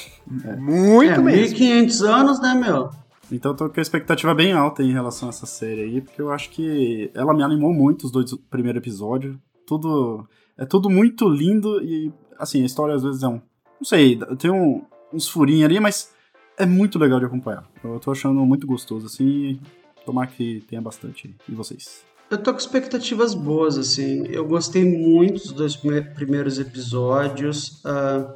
[0.44, 0.56] é.
[0.56, 1.58] muito é, mesmo.
[1.58, 2.90] 1500 anos, né, meu?
[3.30, 6.20] Então eu tô com a expectativa bem alta em relação a essa série aí, porque
[6.20, 9.36] eu acho que ela me animou muito os dois primeiros episódios.
[9.66, 10.26] Tudo.
[10.56, 13.40] É tudo muito lindo e, assim, a história às vezes é um.
[13.80, 16.12] Não sei, tem um, uns furinhos ali, mas
[16.56, 17.64] é muito legal de acompanhar.
[17.82, 19.58] Eu tô achando muito gostoso, assim.
[20.04, 21.34] Tomar que tenha bastante.
[21.48, 22.04] E vocês?
[22.30, 24.26] Eu tô com expectativas boas, assim.
[24.28, 27.82] Eu gostei muito dos dois primeiros episódios.
[27.84, 28.32] Uh,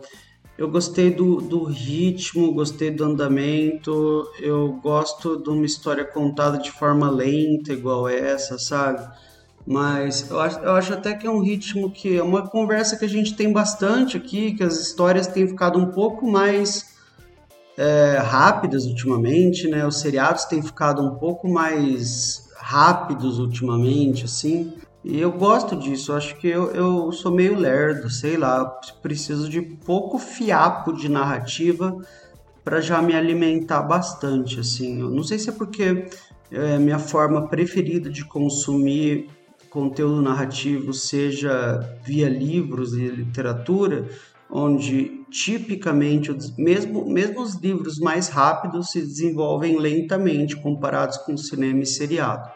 [0.58, 4.28] eu gostei do, do ritmo, gostei do andamento.
[4.40, 9.08] Eu gosto de uma história contada de forma lenta, igual essa, sabe?
[9.66, 13.04] Mas eu acho, eu acho até que é um ritmo que é uma conversa que
[13.04, 16.96] a gente tem bastante aqui, que as histórias têm ficado um pouco mais
[17.76, 19.86] é, rápidas ultimamente, né?
[19.86, 24.74] Os seriados têm ficado um pouco mais rápidos ultimamente, assim.
[25.02, 28.62] E eu gosto disso, acho que eu, eu sou meio lerdo, sei lá,
[29.00, 31.96] preciso de pouco fiapo de narrativa
[32.62, 35.00] para já me alimentar bastante, assim.
[35.00, 36.10] Eu não sei se é porque
[36.52, 39.30] é, minha forma preferida de consumir
[39.70, 44.06] conteúdo narrativo seja via livros e literatura,
[44.50, 51.82] onde tipicamente mesmo, mesmo os livros mais rápidos se desenvolvem lentamente comparados com o cinema
[51.82, 52.50] e seriado.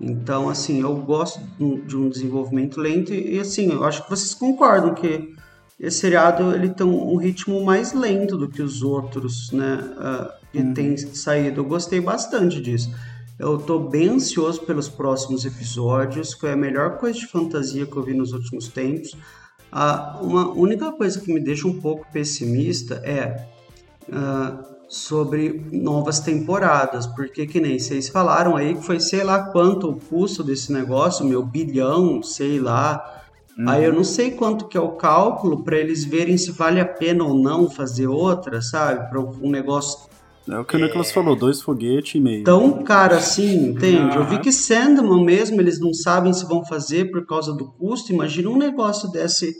[0.00, 1.40] Então, assim, eu gosto
[1.86, 5.34] de um desenvolvimento lento e, assim, eu acho que vocês concordam que
[5.78, 10.58] esse seriado ele tem um ritmo mais lento do que os outros, né, uh, que
[10.58, 10.74] uhum.
[10.74, 11.60] tem saído.
[11.60, 12.94] Eu gostei bastante disso.
[13.38, 16.34] Eu estou bem ansioso pelos próximos episódios.
[16.34, 19.16] Foi a melhor coisa de fantasia que eu vi nos últimos tempos.
[19.72, 23.46] A uma única coisa que me deixa um pouco pessimista é
[24.08, 29.88] uh, sobre novas temporadas, porque que nem vocês falaram aí que foi sei lá quanto
[29.88, 33.22] o custo desse negócio, meu bilhão, sei lá.
[33.56, 33.68] Uhum.
[33.68, 36.84] Aí eu não sei quanto que é o cálculo para eles verem se vale a
[36.84, 39.08] pena ou não fazer outra, sabe?
[39.08, 40.10] Para um negócio
[40.48, 42.44] é o que o Nicolas falou, dois foguetes e meio.
[42.44, 44.16] Tão caro assim, entende?
[44.16, 48.12] Eu vi que Sandman mesmo, eles não sabem se vão fazer por causa do custo.
[48.12, 49.54] Imagina um negócio desse,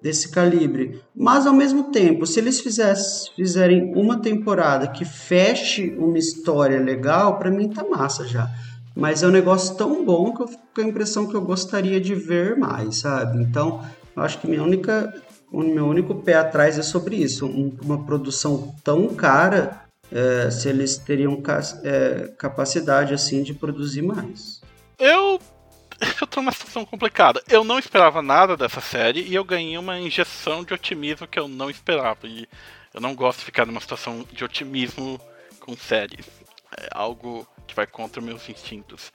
[0.00, 1.00] desse calibre.
[1.14, 7.38] Mas ao mesmo tempo, se eles fizesse, fizerem uma temporada que feche uma história legal,
[7.38, 8.50] para mim tá massa já.
[8.96, 12.00] Mas é um negócio tão bom que eu fico com a impressão que eu gostaria
[12.00, 13.42] de ver mais, sabe?
[13.42, 13.80] Então,
[14.14, 15.12] eu acho que minha única,
[15.50, 17.46] o meu único pé atrás é sobre isso.
[17.46, 19.81] uma produção tão cara
[20.12, 21.42] é, se eles teriam
[21.82, 24.60] é, capacidade assim de produzir mais.
[24.98, 25.40] Eu
[26.20, 27.42] eu tô numa situação complicada.
[27.48, 31.48] Eu não esperava nada dessa série e eu ganhei uma injeção de otimismo que eu
[31.48, 32.26] não esperava.
[32.26, 32.48] E
[32.92, 35.20] eu não gosto de ficar numa situação de otimismo
[35.60, 36.26] com séries.
[36.76, 39.12] É algo que vai contra meus instintos.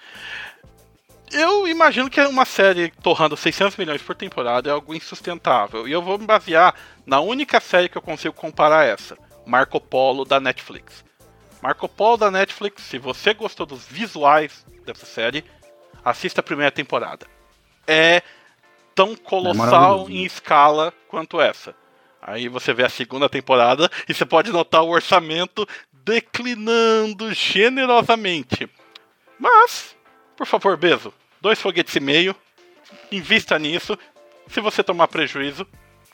[1.32, 5.88] Eu imagino que uma série torrando 600 milhões por temporada é algo insustentável.
[5.88, 6.74] E eu vou me basear
[7.06, 9.18] na única série que eu consigo comparar essa.
[9.48, 11.06] Marco Polo da Netflix.
[11.62, 15.44] Marco Polo da Netflix, se você gostou dos visuais dessa série,
[16.04, 17.26] assista a primeira temporada.
[17.88, 18.22] É
[18.94, 21.74] tão colossal é em escala quanto essa.
[22.22, 28.70] Aí você vê a segunda temporada e você pode notar o orçamento declinando generosamente.
[29.40, 29.96] Mas,
[30.36, 32.36] por favor, Bezo, dois foguetes e meio,
[33.10, 33.98] invista nisso.
[34.50, 35.66] Se você tomar prejuízo,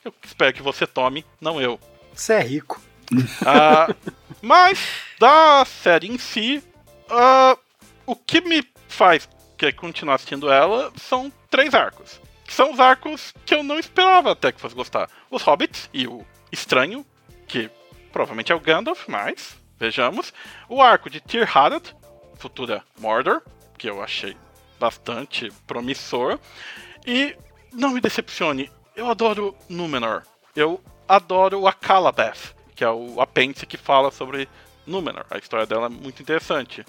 [0.04, 1.80] eu espero que você tome, não eu.
[2.12, 2.80] Você é rico.
[3.12, 4.78] Uh, mas,
[5.18, 6.62] da série em si,
[7.10, 7.58] uh,
[8.06, 12.20] o que me faz querer continuar assistindo ela são três arcos.
[12.48, 15.08] são os arcos que eu não esperava até que fosse gostar.
[15.30, 17.04] Os Hobbits e o Estranho,
[17.46, 17.70] que
[18.12, 20.32] provavelmente é o Gandalf, mas vejamos.
[20.68, 21.82] O arco de Tyr Harad,
[22.36, 23.42] futura Mordor,
[23.78, 24.36] que eu achei
[24.78, 26.38] bastante promissor.
[27.06, 27.36] E
[27.72, 30.22] não me decepcione, eu adoro Númenor.
[30.54, 34.48] Eu adoro a Calabath que é o apêndice que fala sobre
[34.86, 35.24] Númenor.
[35.30, 36.84] A história dela é muito interessante.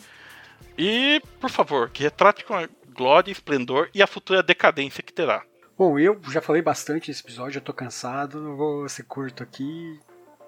[0.78, 5.44] E, por favor, que retrate com a glória, esplendor e a futura decadência que terá.
[5.78, 10.00] Bom, eu já falei bastante nesse episódio, já tô cansado, vou ser curto aqui.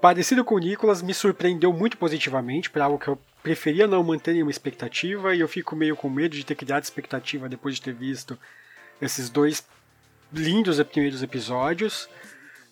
[0.01, 4.33] Parecido com o Nicolas, me surpreendeu muito positivamente para algo que eu preferia não manter
[4.33, 7.93] nenhuma expectativa e eu fico meio com medo de ter criado expectativa depois de ter
[7.93, 8.38] visto
[9.01, 9.65] esses dois
[10.31, 12.09] lindos primeiros episódios.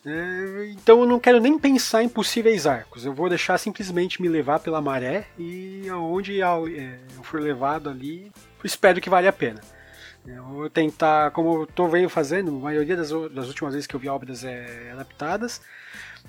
[0.06, 3.06] É, então eu não quero nem pensar em possíveis arcos.
[3.06, 8.32] Eu vou deixar simplesmente me levar pela maré e aonde é, eu for levado ali,
[8.64, 9.62] espero que vale a pena.
[10.28, 13.96] Eu vou tentar, como eu estou vendo fazendo, a maioria das, das, últimas vezes que
[13.96, 15.62] eu vi obras é, adaptadas,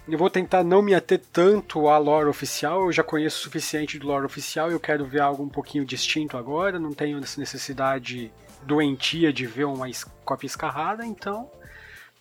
[0.07, 3.99] eu vou tentar não me ater tanto à lore oficial, eu já conheço o suficiente
[3.99, 8.31] do lore oficial, eu quero ver algo um pouquinho distinto agora, não tenho essa necessidade
[8.63, 9.87] doentia de ver uma
[10.25, 11.51] cópia escarrada, então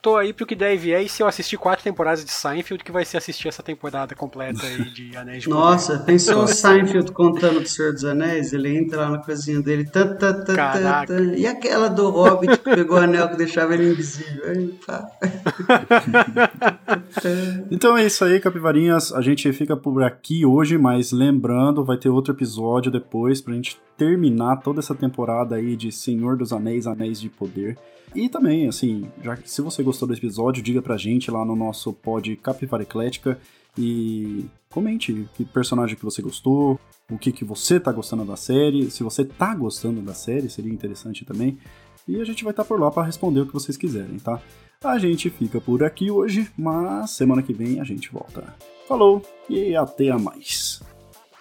[0.05, 1.01] tô aí pro que der e vier.
[1.03, 4.63] E se eu assistir quatro temporadas de Seinfeld, que vai ser assistir essa temporada completa
[4.63, 6.05] aí de Anéis de Nossa, Poder.
[6.05, 8.53] pensou o Seinfeld contando do Senhor dos Anéis?
[8.53, 12.75] Ele entra lá na cozinha dele, tá, tá, tá, tá, e aquela do Hobbit que
[12.75, 14.43] pegou o anel que deixava ele invisível.
[14.47, 14.79] Aí,
[17.71, 19.11] então é isso aí, capivarinhas.
[19.11, 23.81] A gente fica por aqui hoje, mas lembrando, vai ter outro episódio depois pra gente
[23.97, 27.75] terminar toda essa temporada aí de Senhor dos Anéis, Anéis de Poder.
[28.15, 31.91] E também, assim, já se você gostou do episódio, diga pra gente lá no nosso
[31.91, 33.37] pod Capivara Eclética
[33.77, 36.79] e comente que personagem que você gostou,
[37.11, 40.71] o que, que você tá gostando da série, se você tá gostando da série, seria
[40.71, 41.57] interessante também.
[42.07, 44.41] E a gente vai estar tá por lá para responder o que vocês quiserem, tá?
[44.81, 48.55] A gente fica por aqui hoje, mas semana que vem a gente volta.
[48.87, 50.81] Falou e até a mais.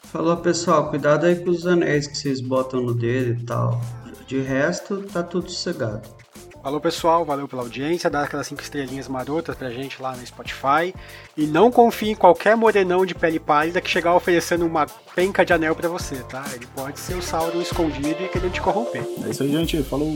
[0.02, 3.80] Falou pessoal, cuidado aí com os anéis que vocês botam no dedo e tal.
[4.26, 6.23] De resto, tá tudo sossegado.
[6.64, 10.94] Falou pessoal, valeu pela audiência, dá aquelas 5 estrelinhas marotas pra gente lá no Spotify.
[11.36, 15.52] E não confie em qualquer morenão de pele pálida que chegar oferecendo uma penca de
[15.52, 16.42] anel para você, tá?
[16.54, 19.06] Ele pode ser o Sauron escondido e querendo te corromper.
[19.26, 19.82] É isso aí, gente.
[19.82, 20.10] Falou!